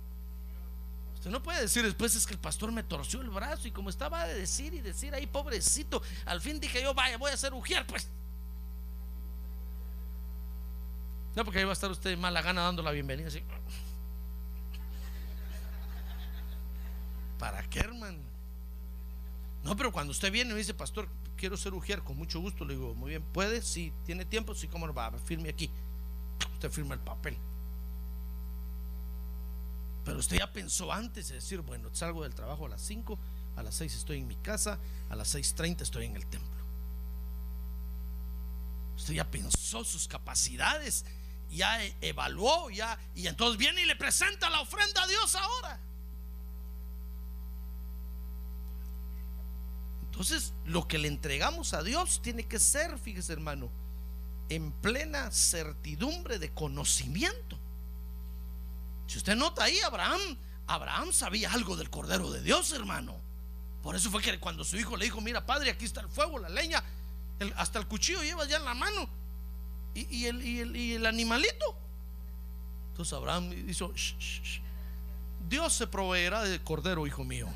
[1.19, 3.89] Usted no puede decir después es que el pastor me torció el brazo y como
[3.89, 7.53] estaba de decir y decir ahí, pobrecito, al fin dije yo, vaya, voy a hacer
[7.53, 8.07] ujier, pues.
[11.35, 13.43] No, porque ahí va a estar usted mala gana dando la bienvenida así.
[17.37, 18.19] ¿Para qué, hermano?
[19.65, 22.63] No, pero cuando usted viene y me dice, pastor, quiero ser ujier, con mucho gusto,
[22.63, 23.61] le digo, muy bien, ¿puede?
[23.61, 25.69] Si tiene tiempo, sí, cómo no va, firme aquí.
[26.53, 27.37] Usted firma el papel.
[30.03, 33.19] Pero usted ya pensó antes de decir, bueno, salgo del trabajo a las 5,
[33.55, 34.79] a las 6 estoy en mi casa,
[35.09, 36.49] a las 6.30 estoy en el templo.
[38.95, 41.05] Usted ya pensó sus capacidades
[41.51, 45.79] ya e- evaluó, ya, y entonces viene y le presenta la ofrenda a Dios ahora.
[50.03, 53.69] Entonces, lo que le entregamos a Dios tiene que ser, fíjese hermano,
[54.49, 57.57] en plena certidumbre de conocimiento.
[59.09, 60.19] Si usted nota ahí, Abraham,
[60.67, 63.15] Abraham sabía algo del Cordero de Dios, hermano.
[63.81, 66.37] Por eso fue que cuando su hijo le dijo, mira, padre, aquí está el fuego,
[66.37, 66.83] la leña,
[67.39, 69.09] el- hasta el cuchillo lleva ya en la mano.
[69.95, 71.75] Y, el, animalito.
[72.91, 74.61] Entonces Abraham hizo, "Shh, shh, shh.
[75.49, 77.47] Dios se proveerá de cordero, hijo mío.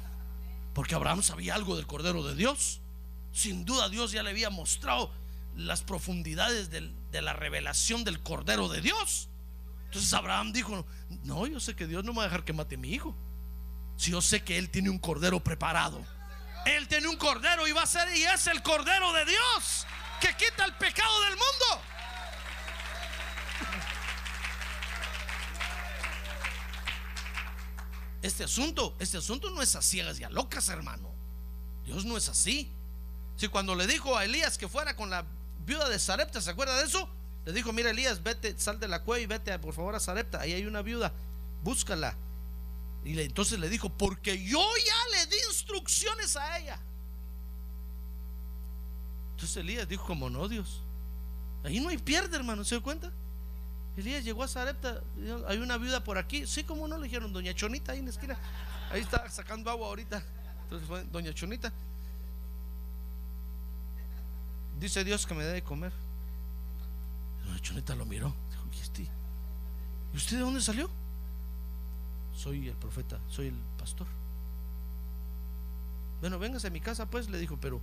[0.73, 2.79] Porque Abraham sabía algo del cordero de Dios.
[3.31, 5.11] Sin duda Dios ya le había mostrado
[5.55, 9.29] las profundidades del- de la revelación del cordero de Dios.
[9.93, 10.87] Entonces Abraham dijo,
[11.21, 13.15] no, yo sé que Dios no me va a dejar que mate a mi hijo.
[13.95, 16.03] Si yo sé que Él tiene un cordero preparado.
[16.65, 19.85] Él tiene un cordero y va a ser y es el cordero de Dios
[20.19, 21.81] que quita el pecado del mundo.
[28.23, 31.13] Este asunto, este asunto no es a ciegas y a locas, hermano.
[31.85, 32.71] Dios no es así.
[33.35, 35.23] Si cuando le dijo a Elías que fuera con la
[35.67, 37.07] viuda de Sarepta, ¿se acuerda de eso?
[37.45, 40.39] Le dijo, mira Elías, vete, sal de la cueva y vete por favor a Sarepta.
[40.39, 41.11] Ahí hay una viuda,
[41.61, 42.15] búscala.
[43.03, 46.79] Y entonces le dijo, porque yo ya le di instrucciones a ella.
[49.31, 50.81] Entonces Elías dijo, como no, Dios.
[51.63, 53.11] Ahí no hay pierde, hermano, ¿se dio cuenta?
[53.97, 55.01] Elías llegó a Sarepta,
[55.47, 56.47] hay una viuda por aquí.
[56.47, 58.37] Sí, como no le dijeron, doña Chonita ahí en la esquina.
[58.89, 60.23] Ahí está sacando agua ahorita.
[60.63, 61.73] Entonces fue doña Chonita.
[64.79, 65.91] Dice Dios que me dé de comer.
[67.53, 68.33] Doña Chonita lo miró.
[68.49, 69.07] Dijo, ¿y este?
[70.13, 70.89] ¿Y usted de dónde salió?
[72.35, 74.07] Soy el profeta, soy el pastor.
[76.19, 77.79] Bueno, véngase a mi casa, pues, le dijo, pero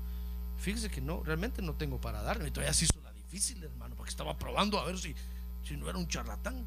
[0.59, 2.49] fíjese que no, realmente no tengo para darme.
[2.49, 5.15] Y todavía se hizo la difícil, hermano, porque estaba probando a ver si,
[5.63, 6.67] si no era un charlatán.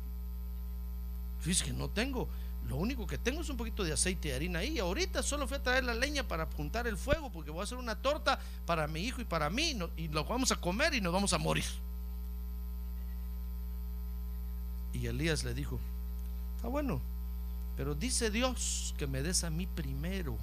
[1.42, 2.30] Fíjese que no tengo.
[2.70, 4.80] Lo único que tengo es un poquito de aceite y harina ahí.
[4.80, 7.78] Ahorita solo fui a traer la leña para juntar el fuego, porque voy a hacer
[7.78, 11.12] una torta para mi hijo y para mí, y lo vamos a comer y nos
[11.12, 11.66] vamos a morir.
[14.94, 15.80] Y Elías le dijo,
[16.56, 17.02] está bueno,
[17.76, 20.38] pero dice Dios que me des a mí primero.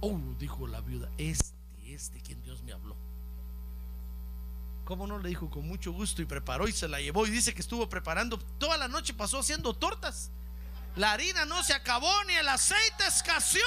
[0.00, 2.94] Oh, dijo la viuda, este, este quien Dios me habló.
[4.84, 7.54] ¿Cómo no le dijo con mucho gusto y preparó y se la llevó y dice
[7.54, 10.30] que estuvo preparando toda la noche pasó haciendo tortas.
[10.96, 13.62] La harina no se acabó ni el aceite escaseó.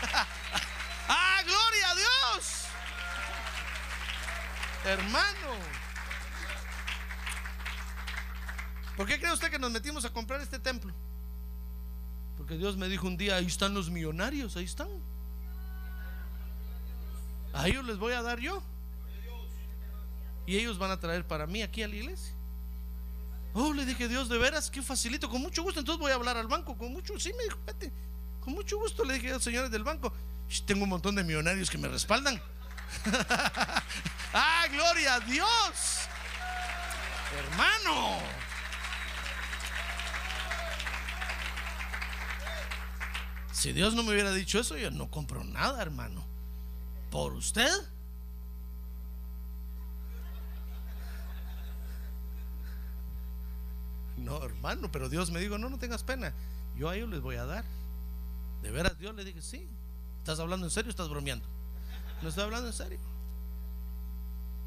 [1.08, 2.66] ah, gloria a Dios.
[4.84, 5.85] Hermano.
[8.96, 10.92] ¿Por qué cree usted que nos metimos a comprar este templo?
[12.36, 14.88] Porque Dios me dijo un día, ahí están los millonarios, ahí están.
[17.52, 18.62] A ellos les voy a dar yo.
[20.46, 22.32] Y ellos van a traer para mí aquí a la iglesia.
[23.52, 25.80] Oh, le dije, Dios, de veras, qué facilito, con mucho gusto.
[25.80, 27.92] Entonces voy a hablar al banco, con mucho, sí, me dijo, vete,
[28.40, 29.04] con mucho gusto.
[29.04, 30.12] Le dije a los señores del banco,
[30.48, 32.40] "Sh, tengo un montón de millonarios que me respaldan.
[34.34, 35.48] ah, gloria a Dios,
[37.38, 38.18] hermano.
[43.56, 46.22] Si Dios no me hubiera dicho eso, yo no compro nada, hermano.
[47.10, 47.72] ¿Por usted?
[54.18, 56.34] No, hermano, pero Dios me dijo, no, no tengas pena.
[56.76, 57.64] Yo a ellos les voy a dar.
[58.60, 59.66] De veras, Dios le dije, sí.
[60.18, 61.46] ¿Estás hablando en serio o estás bromeando?
[62.20, 62.98] No estoy hablando en serio.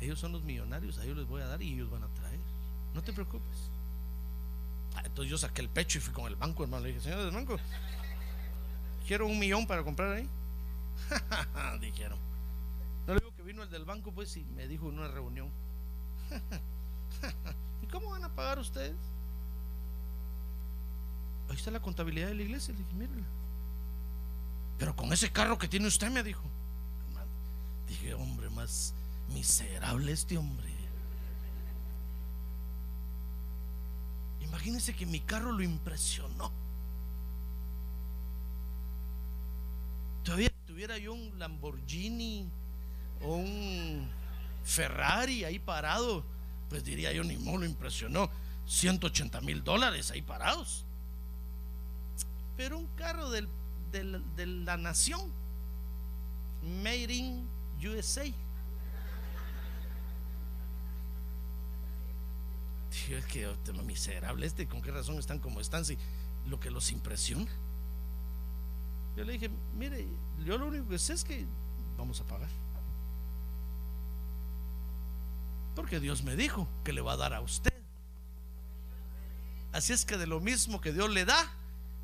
[0.02, 2.40] Ellos son los millonarios, a ellos les voy a dar y ellos van a traer.
[2.96, 3.70] No te preocupes.
[4.96, 6.82] Ah, entonces yo saqué el pecho y fui con el banco, hermano.
[6.82, 7.60] Le dije, señor del banco,
[9.10, 10.30] quiero un millón para comprar ahí.
[11.82, 12.20] Dijeron.
[13.08, 15.50] No le digo que vino el del banco, pues, y me dijo en una reunión.
[17.82, 18.96] ¿Y cómo van a pagar ustedes?
[21.50, 22.72] Ahí está la contabilidad de la iglesia.
[22.72, 23.26] Le dije, mírala.
[24.78, 26.44] Pero con ese carro que tiene usted, me dijo.
[27.88, 28.94] Dije, hombre, más
[29.30, 30.72] miserable este hombre.
[34.42, 36.59] Imagínense que mi carro lo impresionó.
[40.30, 42.48] Todavía tuviera yo un Lamborghini
[43.24, 44.08] o un
[44.64, 46.24] Ferrari ahí parado,
[46.70, 48.30] pues diría yo, ni modo lo impresionó.
[48.68, 50.86] 180 mil dólares ahí parados.
[52.58, 53.48] Pero un carro de
[54.46, 55.32] la nación,
[56.62, 57.50] Made in
[57.80, 58.26] USA.
[62.92, 63.52] Tío, que
[63.84, 65.86] miserable este, ¿con qué razón están como están?
[65.86, 65.98] Si
[66.46, 67.50] lo que los impresiona.
[69.20, 70.08] Yo le dije, mire,
[70.46, 71.46] yo lo único que sé es que
[71.98, 72.48] vamos a pagar.
[75.76, 77.74] Porque Dios me dijo que le va a dar a usted.
[79.74, 81.52] Así es que de lo mismo que Dios le da,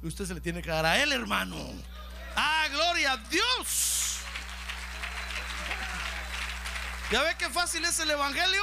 [0.04, 1.56] usted se le tiene que dar a Él, hermano.
[2.36, 4.20] ¡Ah, gloria a Dios!
[7.14, 8.62] ¿Ya ve qué fácil es el Evangelio?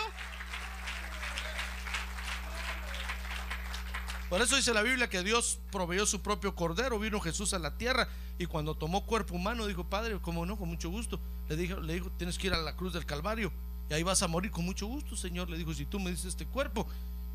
[4.32, 7.76] Por eso dice la Biblia que Dios proveyó su propio cordero, vino Jesús a la
[7.76, 8.08] tierra
[8.38, 11.20] y cuando tomó cuerpo humano dijo, Padre, como no, con mucho gusto.
[11.50, 13.52] Le dijo, le dijo, tienes que ir a la cruz del Calvario
[13.90, 15.50] y ahí vas a morir con mucho gusto, Señor.
[15.50, 16.86] Le dijo, si tú me dices este cuerpo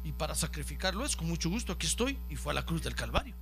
[0.03, 2.17] y para sacrificarlo es con mucho gusto, aquí estoy.
[2.31, 3.35] Y fue a la cruz del Calvario.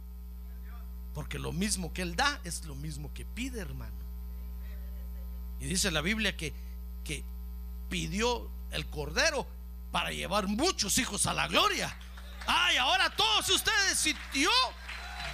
[1.14, 3.96] Porque lo mismo que Él da es lo mismo que pide, hermano.
[5.62, 6.54] Y dice la Biblia que,
[7.06, 7.24] que
[7.88, 9.48] pidió el cordero
[9.94, 11.98] para llevar muchos hijos a la gloria.
[12.46, 14.52] Ay, ahora todos ustedes y yo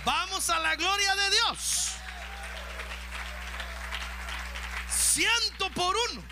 [0.06, 1.92] vamos a la gloria de Dios.
[4.90, 6.24] Ciento por uno.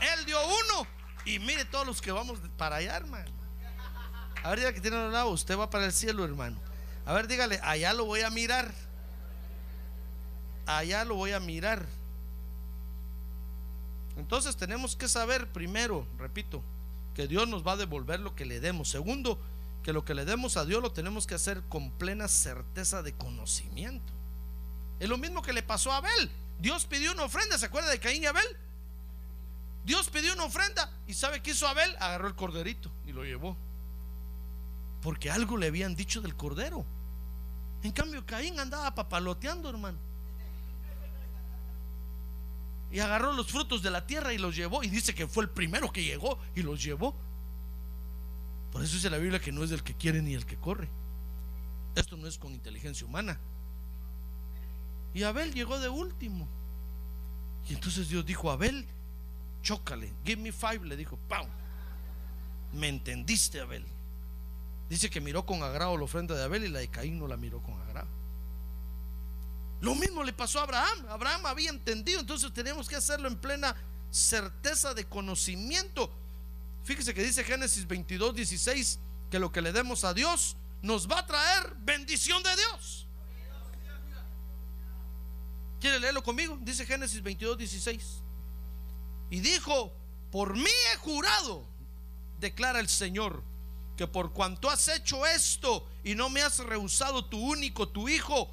[0.00, 0.86] Él dio uno.
[1.24, 3.30] Y mire todos los que vamos para allá, hermano.
[4.42, 5.28] A ver, diga que tiene un lado.
[5.28, 6.60] Usted va para el cielo, hermano.
[7.06, 8.72] A ver, dígale, allá lo voy a mirar.
[10.66, 11.86] Allá lo voy a mirar.
[14.16, 16.62] Entonces tenemos que saber primero, repito,
[17.14, 18.88] que Dios nos va a devolver lo que le demos.
[18.88, 19.38] Segundo,
[19.82, 23.14] que lo que le demos a Dios lo tenemos que hacer con plena certeza de
[23.14, 24.12] conocimiento.
[25.00, 26.30] Es lo mismo que le pasó a Abel.
[26.60, 28.46] Dios pidió una ofrenda, ¿se acuerda de Caín y Abel?
[29.84, 31.94] Dios pidió una ofrenda y ¿sabe qué hizo Abel?
[31.98, 33.56] Agarró el corderito y lo llevó.
[35.02, 36.86] Porque algo le habían dicho del cordero.
[37.82, 39.98] En cambio, Caín andaba papaloteando, hermano.
[42.92, 44.84] Y agarró los frutos de la tierra y los llevó.
[44.84, 47.16] Y dice que fue el primero que llegó y los llevó.
[48.72, 50.88] Por eso dice la Biblia que no es del que quiere ni el que corre.
[51.94, 53.38] Esto no es con inteligencia humana.
[55.14, 56.48] Y Abel llegó de último.
[57.68, 58.86] Y entonces Dios dijo, Abel,
[59.62, 61.46] chócale, give me five, le dijo, ¡pam!
[62.72, 63.84] Me entendiste, Abel.
[64.88, 67.36] Dice que miró con agrado la ofrenda de Abel y la de Caín no la
[67.36, 68.08] miró con agrado.
[69.82, 71.06] Lo mismo le pasó a Abraham.
[71.10, 73.76] Abraham había entendido, entonces tenemos que hacerlo en plena
[74.10, 76.10] certeza de conocimiento.
[76.84, 78.98] Fíjese que dice Génesis 22, 16,
[79.30, 83.06] que lo que le demos a Dios nos va a traer bendición de Dios.
[85.80, 86.58] ¿Quiere leerlo conmigo?
[86.60, 88.22] Dice Génesis 22, 16.
[89.30, 89.92] Y dijo,
[90.30, 91.66] por mí he jurado,
[92.38, 93.42] declara el Señor,
[93.96, 98.52] que por cuanto has hecho esto y no me has rehusado tu único, tu hijo,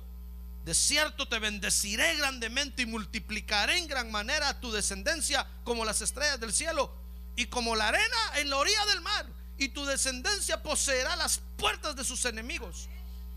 [0.66, 6.40] de cierto te bendeciré grandemente y multiplicaré en gran manera tu descendencia como las estrellas
[6.40, 6.99] del cielo
[7.40, 9.26] y como la arena en la orilla del mar.
[9.58, 12.90] Y tu descendencia poseerá las puertas de sus enemigos.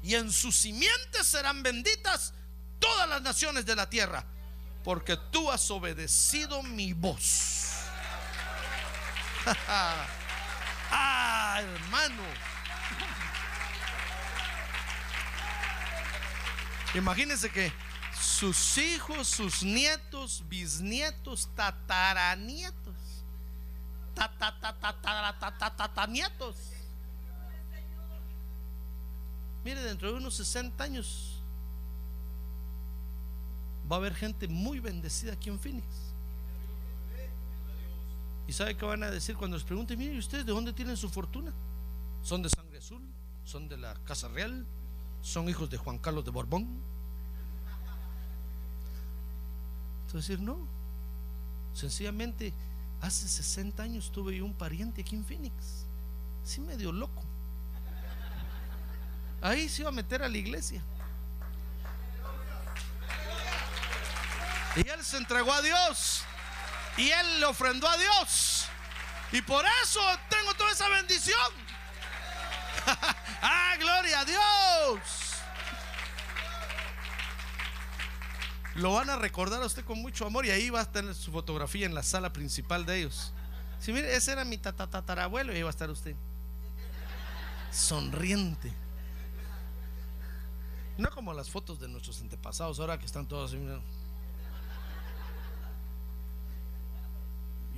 [0.03, 2.35] Y en sus simientes serán benditas
[2.81, 4.25] todas las naciones de la tierra.
[4.83, 7.75] Porque tú has obedecido mi voz.
[10.91, 12.25] ah, hermano.
[16.95, 17.73] Imagínense que
[18.21, 22.82] sus hijos, sus nietos, bisnietos, tataranietos,
[24.15, 26.57] tatatatatatatatatanietos.
[29.65, 31.41] Mire, dentro de unos 60 años
[33.91, 35.87] va a haber gente muy bendecida aquí en Phoenix.
[38.49, 39.99] ¿Y sabe qué van a decir cuando les pregunten?
[39.99, 41.53] Mire, ¿y ustedes de dónde tienen su fortuna?
[42.23, 43.03] ¿Son de sangre azul?
[43.45, 44.67] ¿Son de la Casa Real?
[45.21, 46.67] ¿Son hijos de Juan Carlos de Borbón?
[50.07, 50.67] Entonces decir, no.
[51.73, 52.53] Sencillamente,
[53.03, 55.85] hace 60 años tuve yo un pariente aquí en Phoenix.
[56.45, 57.23] Sí, medio loco.
[59.43, 60.83] Ahí se iba a meter a la iglesia.
[64.77, 66.23] Y él se entregó a Dios.
[66.97, 68.67] Y él le ofrendó a Dios.
[69.33, 71.51] Y por eso tengo toda esa bendición.
[73.43, 75.22] ah, gloria a Dios.
[78.75, 81.31] Lo van a recordar a usted con mucho amor y ahí va a tener su
[81.31, 83.33] fotografía en la sala principal de ellos.
[83.81, 86.15] Si mire, ese era mi tatatarabuelo y ahí va a estar usted.
[87.71, 88.73] Sonriente.
[90.97, 93.61] No como las fotos de nuestros antepasados ahora que están todos así.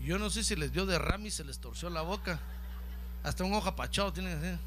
[0.04, 2.38] Yo no sé si les dio derrame y se les torció la boca.
[3.22, 4.60] Hasta un ojo apachado tienen así.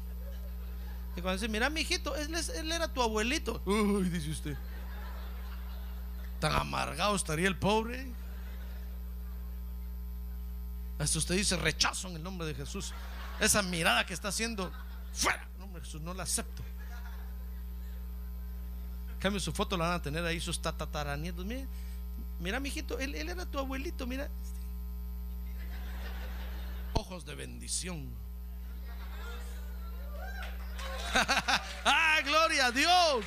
[1.16, 3.62] Y cuando dice, mira, mi hijito, él, él era tu abuelito.
[3.64, 4.56] Uy, dice usted.
[6.40, 8.12] Tan amargado estaría el pobre.
[10.98, 12.92] Hasta usted dice rechazo en el nombre de Jesús.
[13.40, 14.72] Esa mirada que está haciendo,
[15.12, 15.42] fuera.
[15.42, 16.62] En el nombre de Jesús, no la acepto.
[19.18, 21.44] Cambio su foto, la van a tener ahí sus tatataranietos.
[21.44, 21.66] Mira,
[22.38, 24.28] mira, mijito, él, él era tu abuelito, mira.
[26.94, 28.12] ojos de bendición.
[31.84, 33.24] ah, gloria a Dios.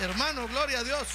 [0.00, 1.08] Hermano, gloria a Dios.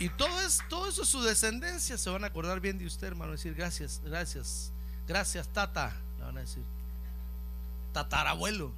[0.00, 3.32] Y todo, es, todo eso, su descendencia, se van a acordar bien de usted, hermano.
[3.32, 4.72] Decir gracias, gracias,
[5.06, 5.94] gracias, tata.
[6.18, 6.64] Le van a decir,
[7.92, 8.72] tatarabuelo.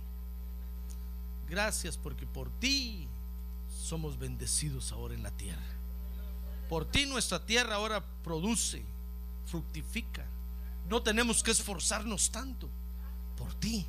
[1.49, 3.07] Gracias porque por ti
[3.85, 5.63] somos bendecidos ahora en la tierra.
[6.69, 8.83] Por ti nuestra tierra ahora produce,
[9.47, 10.27] fructifica.
[10.89, 12.69] No tenemos que esforzarnos tanto.
[13.39, 13.87] Por ti.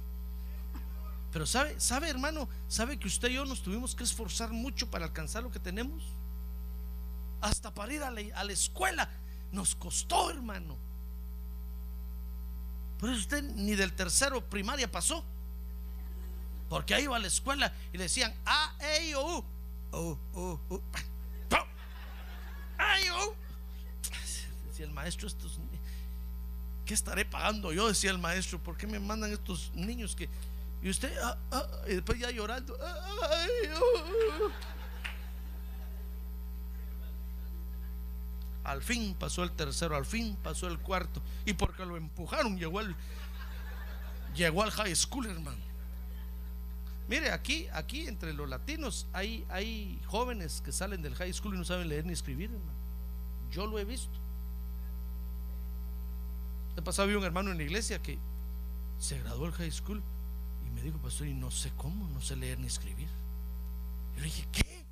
[1.31, 5.05] Pero sabe, sabe hermano, sabe que usted y yo nos tuvimos que esforzar mucho para
[5.05, 6.03] alcanzar lo que tenemos
[7.43, 9.07] hasta para ir a la, escuela.
[9.51, 10.77] Nos costó, hermano.
[12.97, 15.23] Por eso usted ni del tercero primaria pasó.
[16.69, 19.39] Porque ahí iba a la escuela y le decían A, E, O,
[19.91, 20.17] U.
[20.33, 20.81] O, O,
[22.77, 23.09] A, E.
[24.69, 25.59] Decía el maestro, estos.
[26.85, 27.89] ¿Qué estaré pagando yo?
[27.89, 28.57] Decía el maestro.
[28.57, 30.29] ¿Por qué me mandan estos niños que.?
[30.81, 32.77] Y usted, ah, ah, y después ya llorando.
[32.81, 33.69] Ay,
[38.63, 41.21] Al fin pasó el tercero, al fin pasó el cuarto.
[41.45, 42.95] Y porque lo empujaron, llegó al,
[44.35, 45.73] llegó high school, hermano.
[47.07, 51.57] Mire, aquí, aquí entre los latinos hay, hay jóvenes que salen del high school y
[51.57, 52.71] no saben leer ni escribir, hermano.
[53.51, 54.17] Yo lo he visto.
[56.75, 58.17] De pasado había un hermano en la iglesia que
[58.97, 60.01] se graduó del high school
[60.65, 63.09] y me dijo, pastor, y no sé cómo, no sé leer ni escribir.
[64.15, 64.82] Y le dije, ¿qué?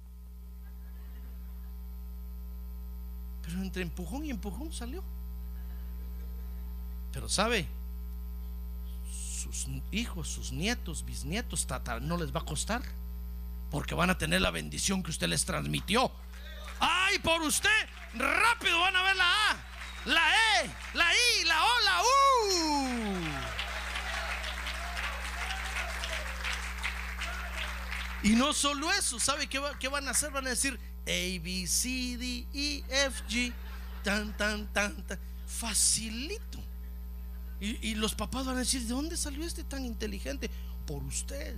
[3.44, 5.04] Pero entre empujón y empujón salió.
[7.12, 7.68] Pero sabe,
[9.12, 11.68] sus hijos, sus nietos, bisnietos,
[12.02, 12.82] no les va a costar.
[13.70, 16.12] Porque van a tener la bendición que usted les transmitió.
[16.80, 17.70] ¡Ay, por usted!
[18.14, 19.56] Rápido van a ver la A,
[20.06, 23.32] la E, la I, la O, la U.
[28.24, 30.32] Y no solo eso, ¿sabe qué van a hacer?
[30.32, 33.54] Van a decir, a, B, C, D, E, F, G.
[34.04, 35.20] Tan, tan, tan, tan.
[35.47, 36.60] Facilito.
[37.60, 40.49] Y, los papás van a decir, ¿de dónde salió este tan inteligente?
[40.88, 41.56] Por usted.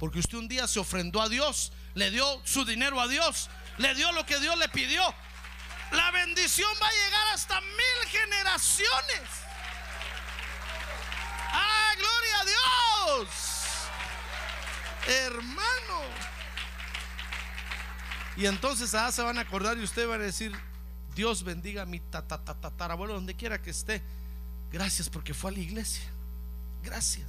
[0.00, 3.48] Porque usted un día se ofrendó a Dios, le dio su dinero a Dios,
[3.78, 5.02] le dio lo que Dios le pidió.
[5.92, 9.20] La bendición va a llegar hasta mil generaciones.
[11.52, 13.28] ¡Ah, gloria a Dios!
[15.06, 16.39] Hermano.
[18.36, 20.52] Y entonces ah, se van a acordar y usted va a decir,
[21.14, 24.02] Dios bendiga a mi tatarabuelo donde quiera que esté.
[24.72, 26.04] Gracias porque fue a la iglesia.
[26.82, 27.28] Gracias.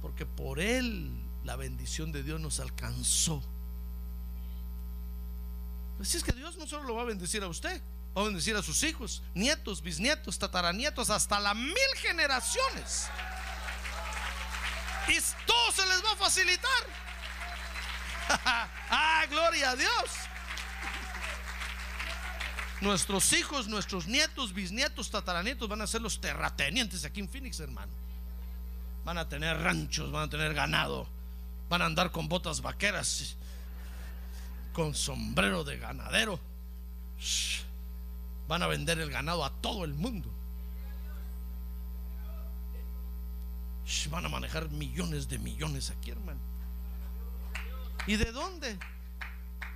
[0.00, 1.12] Porque por él
[1.44, 3.42] la bendición de Dios nos alcanzó.
[6.00, 7.80] Así es que Dios no solo lo va a bendecir a usted,
[8.16, 13.08] va a bendecir a sus hijos, nietos, bisnietos, tataranietos, hasta las mil generaciones.
[15.08, 17.11] Y todo se les va a facilitar.
[18.90, 20.10] ah, gloria a Dios.
[22.80, 27.92] Nuestros hijos, nuestros nietos, bisnietos, tataranietos van a ser los terratenientes aquí en Phoenix, hermano.
[29.04, 31.08] Van a tener ranchos, van a tener ganado,
[31.68, 33.36] van a andar con botas vaqueras,
[34.72, 36.40] con sombrero de ganadero.
[38.48, 40.28] Van a vender el ganado a todo el mundo.
[44.10, 46.51] Van a manejar millones de millones aquí, hermano.
[48.06, 48.78] ¿Y de dónde?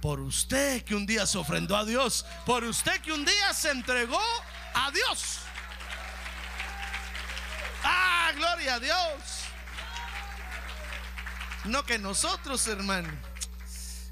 [0.01, 2.27] Por usted que un día se ofrendó a Dios.
[2.45, 4.21] Por usted que un día se entregó
[4.75, 5.41] a Dios.
[7.83, 9.47] Ah, gloria a Dios.
[11.65, 13.09] No que nosotros, hermano,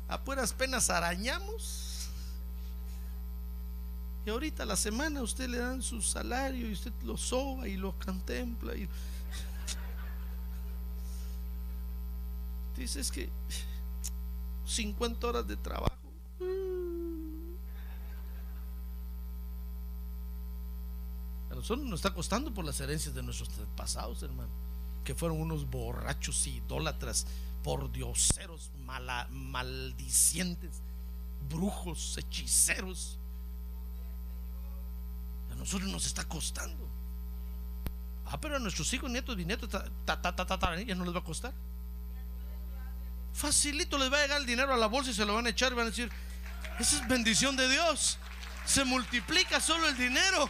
[0.09, 2.09] a puras penas arañamos.
[4.27, 7.93] Y ahorita la semana usted le dan su salario y usted lo soba y lo
[7.99, 8.75] contempla.
[8.75, 8.89] Y...
[12.77, 13.29] Dices que
[14.65, 15.95] 50 horas de trabajo.
[21.51, 24.51] A nosotros nos está costando por las herencias de nuestros pasados, hermano.
[25.05, 27.27] Que fueron unos borrachos idólatras,
[27.63, 28.71] por dioseros,
[29.31, 30.83] maldicientes,
[31.49, 33.19] brujos, hechiceros.
[35.51, 36.87] A nosotros nos está costando.
[38.27, 41.55] Ah, pero a nuestros hijos, nietos, bisnietos, ya no les va a costar.
[43.35, 45.51] Facilito les va a llegar el dinero a la bolsa y se lo van a
[45.51, 46.11] echar y van a decir,
[46.79, 48.17] esa es bendición de Dios.
[48.65, 50.49] Se multiplica solo el dinero.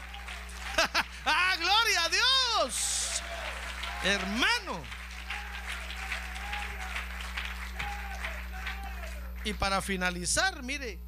[1.24, 3.22] ¡Ah, gloria a Dios!
[4.04, 4.82] Hermano.
[9.44, 10.98] Y para finalizar, mire,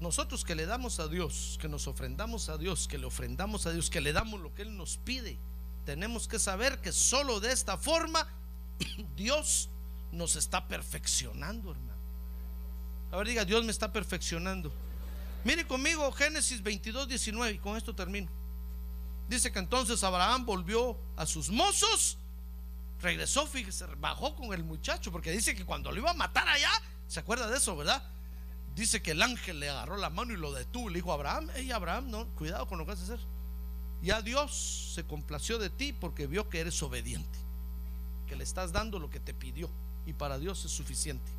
[0.00, 3.72] nosotros que le damos a Dios, que nos ofrendamos a Dios, que le ofrendamos a
[3.72, 5.38] Dios, que le damos lo que Él nos pide,
[5.86, 8.28] tenemos que saber que solo de esta forma
[9.16, 9.70] Dios
[10.14, 11.94] nos está perfeccionando, hermano.
[13.12, 14.72] A ver, diga, Dios me está perfeccionando.
[15.44, 18.28] Mire conmigo Génesis 22, 19, y con esto termino.
[19.28, 22.18] Dice que entonces Abraham volvió a sus mozos,
[23.00, 26.70] regresó, fíjese, bajó con el muchacho, porque dice que cuando lo iba a matar allá,
[27.06, 28.02] ¿se acuerda de eso, verdad?
[28.74, 30.88] Dice que el ángel le agarró la mano y lo detuvo.
[30.88, 33.20] Le dijo a Abraham, hey Abraham, no, cuidado con lo que vas a hacer.
[34.02, 37.38] Ya Dios se complació de ti porque vio que eres obediente,
[38.26, 39.70] que le estás dando lo que te pidió
[40.06, 41.30] y para Dios es suficiente.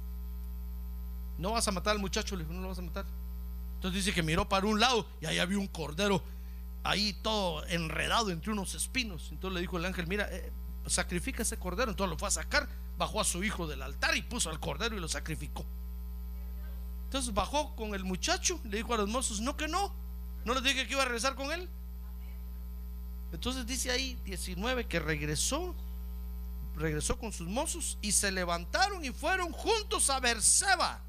[1.38, 3.06] No vas a matar al muchacho, le dijo, no lo vas a matar.
[3.76, 6.24] Entonces dice que miró para un lado y ahí había un cordero
[6.86, 9.30] ahí todo enredado entre unos espinos.
[9.32, 10.52] Entonces le dijo el ángel, mira, eh,
[10.86, 11.92] sacrifica ese cordero.
[11.92, 14.96] Entonces lo fue a sacar, bajó a su hijo del altar y puso al cordero
[14.96, 15.66] y lo sacrificó.
[17.06, 19.94] Entonces bajó con el muchacho, le dijo a los mozos, no que no,
[20.46, 21.68] no les dije que iba a regresar con él.
[23.34, 25.76] Entonces dice ahí 19 que regresó,
[26.76, 31.02] regresó con sus mozos y se levantaron y fueron juntos a Berseba.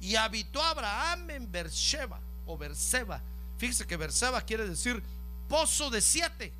[0.00, 3.22] Y habitó Abraham en Berseba o Berseba.
[3.58, 5.02] Fíjese que Berseba quiere decir
[5.48, 6.52] pozo de siete.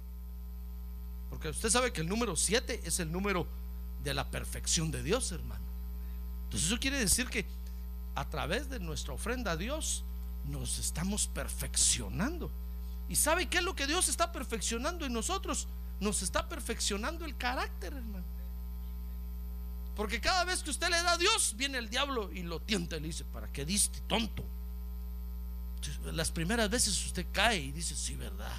[1.31, 3.47] Porque usted sabe que el número siete es el número
[4.03, 5.65] de la perfección de Dios, hermano.
[6.45, 7.47] Entonces eso quiere decir que
[8.15, 10.05] a través de nuestra ofrenda a Dios
[10.45, 12.51] nos estamos perfeccionando.
[13.09, 15.69] ¿Y sabe qué es lo que Dios está perfeccionando en nosotros?
[16.01, 18.25] Nos está perfeccionando el carácter, hermano.
[20.01, 22.97] Porque cada vez que usted le da a Dios, viene el diablo y lo tienta
[22.97, 24.43] y le dice, ¿para qué diste, tonto?
[26.15, 28.57] Las primeras veces usted cae y dice, sí, verdad.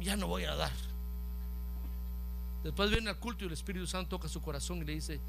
[0.00, 0.72] Ya no voy a dar.
[2.64, 5.20] Después viene al culto y el Espíritu Santo toca su corazón y le dice,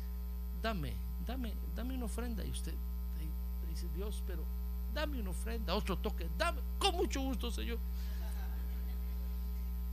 [0.61, 0.93] dame,
[1.27, 2.45] dame, dame una ofrenda.
[2.45, 4.45] Y usted le dice, Dios, pero
[4.93, 5.75] dame una ofrenda.
[5.75, 7.77] Otro toque, dame, con mucho gusto, Señor.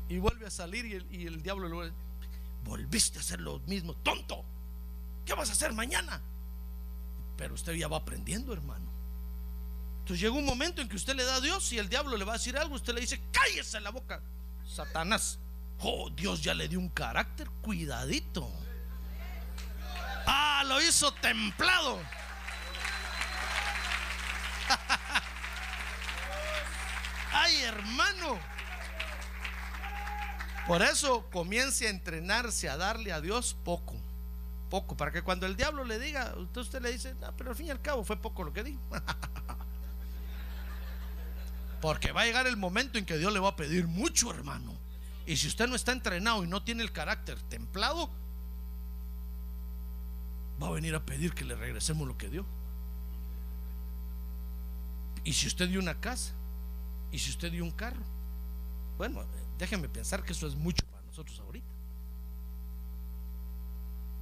[0.08, 1.92] Y vuelve a salir y el, diablo le
[2.64, 4.44] volviste a hacer lo mismo, tonto.
[5.24, 6.20] ¿Qué vas a hacer mañana?
[7.36, 8.90] Pero usted ya va aprendiendo, hermano.
[10.00, 12.24] Entonces llega un momento en que usted le da a Dios y el diablo le
[12.24, 14.20] va a decir algo, usted le dice, cállese la boca,
[14.66, 15.38] Satanás.
[15.80, 18.50] Oh, Dios ya le dio un carácter, cuidadito.
[20.26, 21.98] Ah, lo hizo templado.
[27.32, 28.38] Ay, hermano.
[30.66, 33.96] Por eso comience a entrenarse a darle a Dios poco,
[34.68, 37.66] poco, para que cuando el diablo le diga, usted, usted le dice, pero al fin
[37.66, 38.78] y al cabo fue poco lo que di.
[41.80, 44.74] Porque va a llegar el momento en que Dios le va a pedir mucho, hermano.
[45.26, 48.10] Y si usted no está entrenado y no tiene el carácter templado,
[50.62, 52.44] va a venir a pedir que le regresemos lo que dio.
[55.24, 56.32] Y si usted dio una casa,
[57.12, 58.02] y si usted dio un carro,
[58.98, 59.24] bueno,
[59.60, 61.68] déjeme pensar que eso es mucho para nosotros ahorita.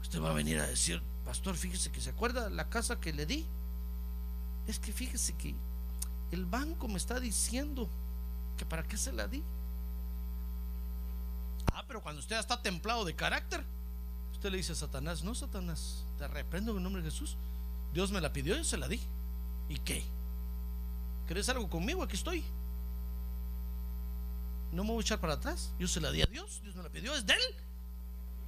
[0.02, 3.24] Usted va a venir a decir, pastor, fíjese que se acuerda la casa que le
[3.24, 3.46] di.
[4.66, 5.54] Es que fíjese que
[6.32, 7.88] el banco me está diciendo
[8.56, 9.44] que para qué se la di.
[11.72, 13.64] Ah, pero cuando usted está templado de carácter,
[14.32, 17.36] usted le dice a Satanás, no, Satanás, te reprendo en el nombre de Jesús.
[17.92, 19.00] Dios me la pidió, yo se la di.
[19.68, 20.04] ¿Y qué?
[21.28, 22.02] ¿Querés algo conmigo?
[22.02, 22.44] Aquí estoy.
[24.72, 25.72] No me voy a echar para atrás.
[25.78, 27.54] Yo se la di a Dios, Dios me la pidió, es de él.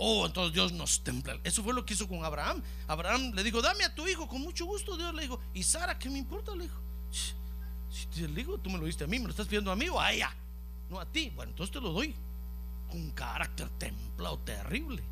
[0.03, 1.39] Oh, entonces Dios nos templa.
[1.45, 2.63] Eso fue lo que hizo con Abraham.
[2.87, 4.97] Abraham le dijo, dame a tu hijo, con mucho gusto.
[4.97, 6.55] Dios le dijo, ¿y Sara qué me importa?
[6.57, 6.81] Le dijo,
[7.91, 9.89] si te digo, tú me lo diste a mí, me lo estás pidiendo a mí
[9.89, 10.35] o a ella,
[10.89, 11.31] no a ti.
[11.37, 12.15] Bueno, entonces te lo doy.
[12.89, 15.05] Con un carácter templado terrible.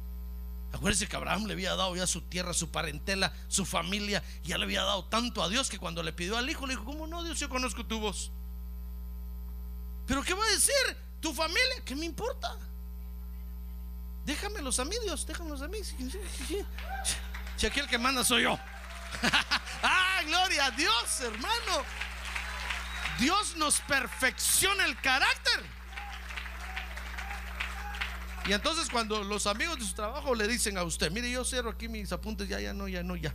[0.72, 4.64] Acuérdense que Abraham le había dado ya su tierra, su parentela, su familia, ya le
[4.64, 7.24] había dado tanto a Dios que cuando le pidió al hijo, le dijo, ¿cómo no,
[7.24, 7.38] Dios?
[7.40, 8.32] Yo conozco tu voz.
[10.08, 10.96] ¿Pero qué va a decir?
[11.20, 11.82] ¿Tu familia?
[11.84, 12.56] ¿Qué me importa?
[14.24, 15.78] Déjamelos a mí, Dios, déjamelos a mí.
[17.56, 18.58] Si aquí el que manda soy yo.
[19.82, 21.84] ah, gloria a Dios, hermano.
[23.18, 25.62] Dios nos perfecciona el carácter.
[28.46, 31.70] Y entonces cuando los amigos de su trabajo le dicen a usted, mire, yo cierro
[31.70, 33.34] aquí mis apuntes, ya, ya no, ya no, ya.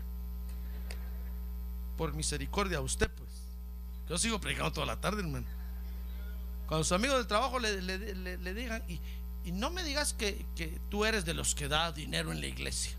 [1.98, 3.30] Por misericordia a usted, pues.
[4.10, 5.46] Yo sigo predicando toda la tarde, hermano.
[6.74, 9.00] Cuando sus amigos del trabajo le, le, le, digan, y,
[9.46, 12.48] y, no me digas que, que, tú eres de los que da dinero en la
[12.48, 12.94] iglesia.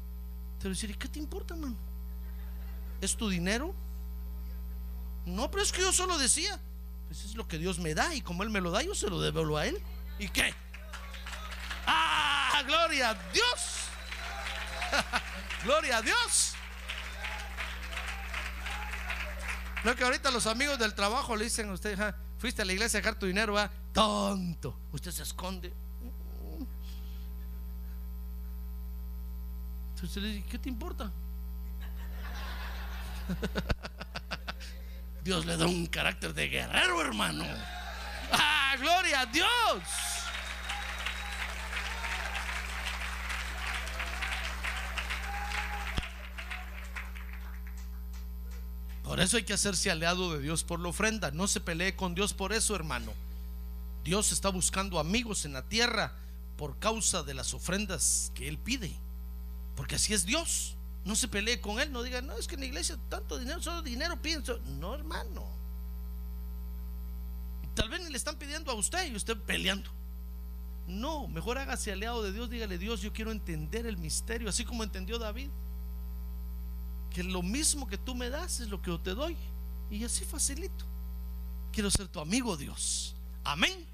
[0.61, 1.75] Te voy a decir, ¿y qué te importa, hermano?
[3.01, 3.75] ¿Es tu dinero?
[5.27, 6.61] No, pero es que yo solo decía,
[7.09, 9.11] pues es lo que Dios me da y como Él me lo da, yo se
[9.11, 9.83] lo devuelvo a Él.
[10.21, 10.55] ¿Y qué?
[11.85, 12.63] ¡Ah!
[12.65, 13.89] ¡Gloria a Dios!
[15.65, 16.55] ¡Gloria a Dios!
[19.83, 22.75] No que ahorita los amigos del trabajo le dicen a usted, "Ja, fuiste a la
[22.75, 24.79] iglesia a dejar tu dinero, va, tonto.
[24.93, 25.73] Usted se esconde.
[29.95, 31.11] Entonces le dice, ¿qué te importa?
[35.25, 37.47] Dios le da un carácter de guerrero, hermano.
[38.31, 40.14] ¡Ah, gloria a Dios!
[49.05, 51.31] Por eso hay que hacerse aliado de Dios por la ofrenda.
[51.31, 53.13] No se pelee con Dios por eso, hermano.
[54.03, 56.17] Dios está buscando amigos en la tierra
[56.57, 58.97] por causa de las ofrendas que Él pide.
[59.77, 60.77] Porque así es Dios.
[61.05, 61.93] No se pelee con Él.
[61.93, 64.59] No diga, no, es que en la iglesia tanto dinero, solo dinero pienso.
[64.81, 65.45] No, hermano.
[67.75, 69.91] Tal vez le están pidiendo a usted y usted peleando.
[70.87, 72.49] No, mejor hágase aliado de Dios.
[72.49, 75.51] Dígale, Dios, yo quiero entender el misterio, así como entendió David
[77.15, 79.37] que lo mismo que tú me das es lo que yo te doy.
[79.91, 80.85] Y así facilito.
[81.73, 83.15] Quiero ser tu amigo, Dios.
[83.45, 83.87] Amén.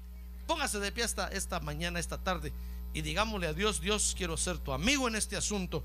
[0.47, 2.51] Póngase de pie esta, esta mañana, esta tarde,
[2.93, 5.83] y digámosle a Dios, Dios, quiero ser tu amigo en este asunto.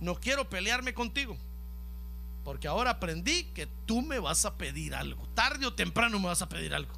[0.00, 1.36] No quiero pelearme contigo.
[2.42, 5.28] Porque ahora aprendí que tú me vas a pedir algo.
[5.34, 6.92] Tarde o temprano me vas a pedir algo.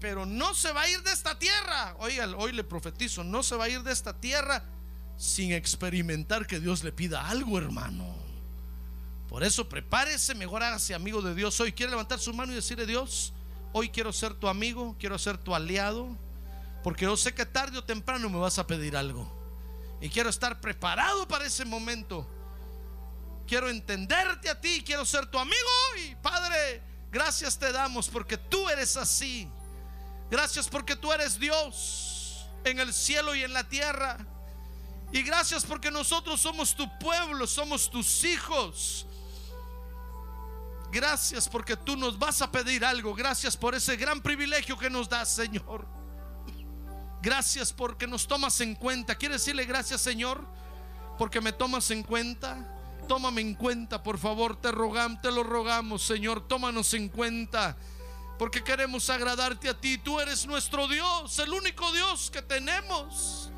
[0.00, 1.96] Pero no se va a ir de esta tierra.
[1.98, 4.64] Oiga, hoy le profetizo, no se va a ir de esta tierra
[5.16, 8.27] sin experimentar que Dios le pida algo, hermano.
[9.28, 11.72] Por eso prepárese, mejor hágase amigo de Dios hoy.
[11.72, 13.34] Quiere levantar su mano y decirle, Dios,
[13.72, 16.16] hoy quiero ser tu amigo, quiero ser tu aliado,
[16.82, 19.30] porque yo sé que tarde o temprano me vas a pedir algo.
[20.00, 22.26] Y quiero estar preparado para ese momento.
[23.46, 25.56] Quiero entenderte a ti, quiero ser tu amigo.
[26.06, 29.48] Y Padre, gracias te damos porque tú eres así.
[30.30, 34.18] Gracias porque tú eres Dios en el cielo y en la tierra.
[35.12, 39.06] Y gracias porque nosotros somos tu pueblo, somos tus hijos.
[40.90, 43.14] Gracias porque tú nos vas a pedir algo.
[43.14, 45.86] Gracias por ese gran privilegio que nos das, Señor.
[47.20, 49.16] Gracias porque nos tomas en cuenta.
[49.16, 50.46] ¿Quiere decirle gracias, Señor?
[51.18, 52.74] Porque me tomas en cuenta.
[53.08, 54.60] Tómame en cuenta, por favor.
[54.60, 56.46] Te rogamos, te lo rogamos, Señor.
[56.46, 57.76] Tómanos en cuenta.
[58.38, 59.98] Porque queremos agradarte a ti.
[59.98, 63.50] Tú eres nuestro Dios, el único Dios que tenemos.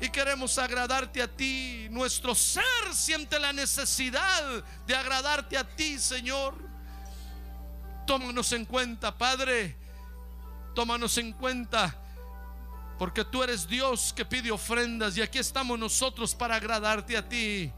[0.00, 1.88] Y queremos agradarte a ti.
[1.90, 6.65] Nuestro ser siente la necesidad de agradarte a ti, Señor.
[8.06, 9.76] Tómanos en cuenta, Padre.
[10.74, 11.94] Tómanos en cuenta.
[12.98, 17.70] Porque tú eres Dios que pide ofrendas y aquí estamos nosotros para agradarte a ti.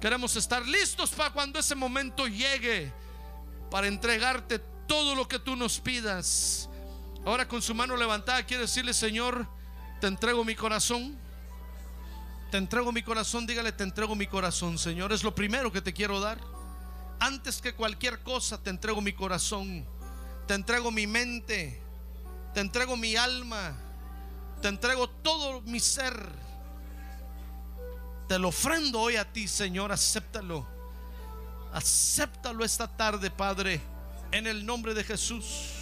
[0.00, 2.92] Queremos estar listos para cuando ese momento llegue,
[3.70, 4.58] para entregarte
[4.88, 6.68] todo lo que tú nos pidas.
[7.24, 9.46] Ahora con su mano levantada quiere decirle, Señor,
[10.00, 11.16] te entrego mi corazón.
[12.50, 15.12] Te entrego mi corazón, dígale, te entrego mi corazón, Señor.
[15.12, 16.38] Es lo primero que te quiero dar.
[17.22, 19.86] Antes que cualquier cosa te entrego mi corazón,
[20.48, 21.80] te entrego mi mente,
[22.52, 23.76] te entrego mi alma,
[24.60, 26.16] te entrego todo mi ser.
[28.26, 30.66] Te lo ofrendo hoy a ti, Señor, acéptalo.
[31.72, 33.80] Acéptalo esta tarde, Padre,
[34.32, 35.81] en el nombre de Jesús.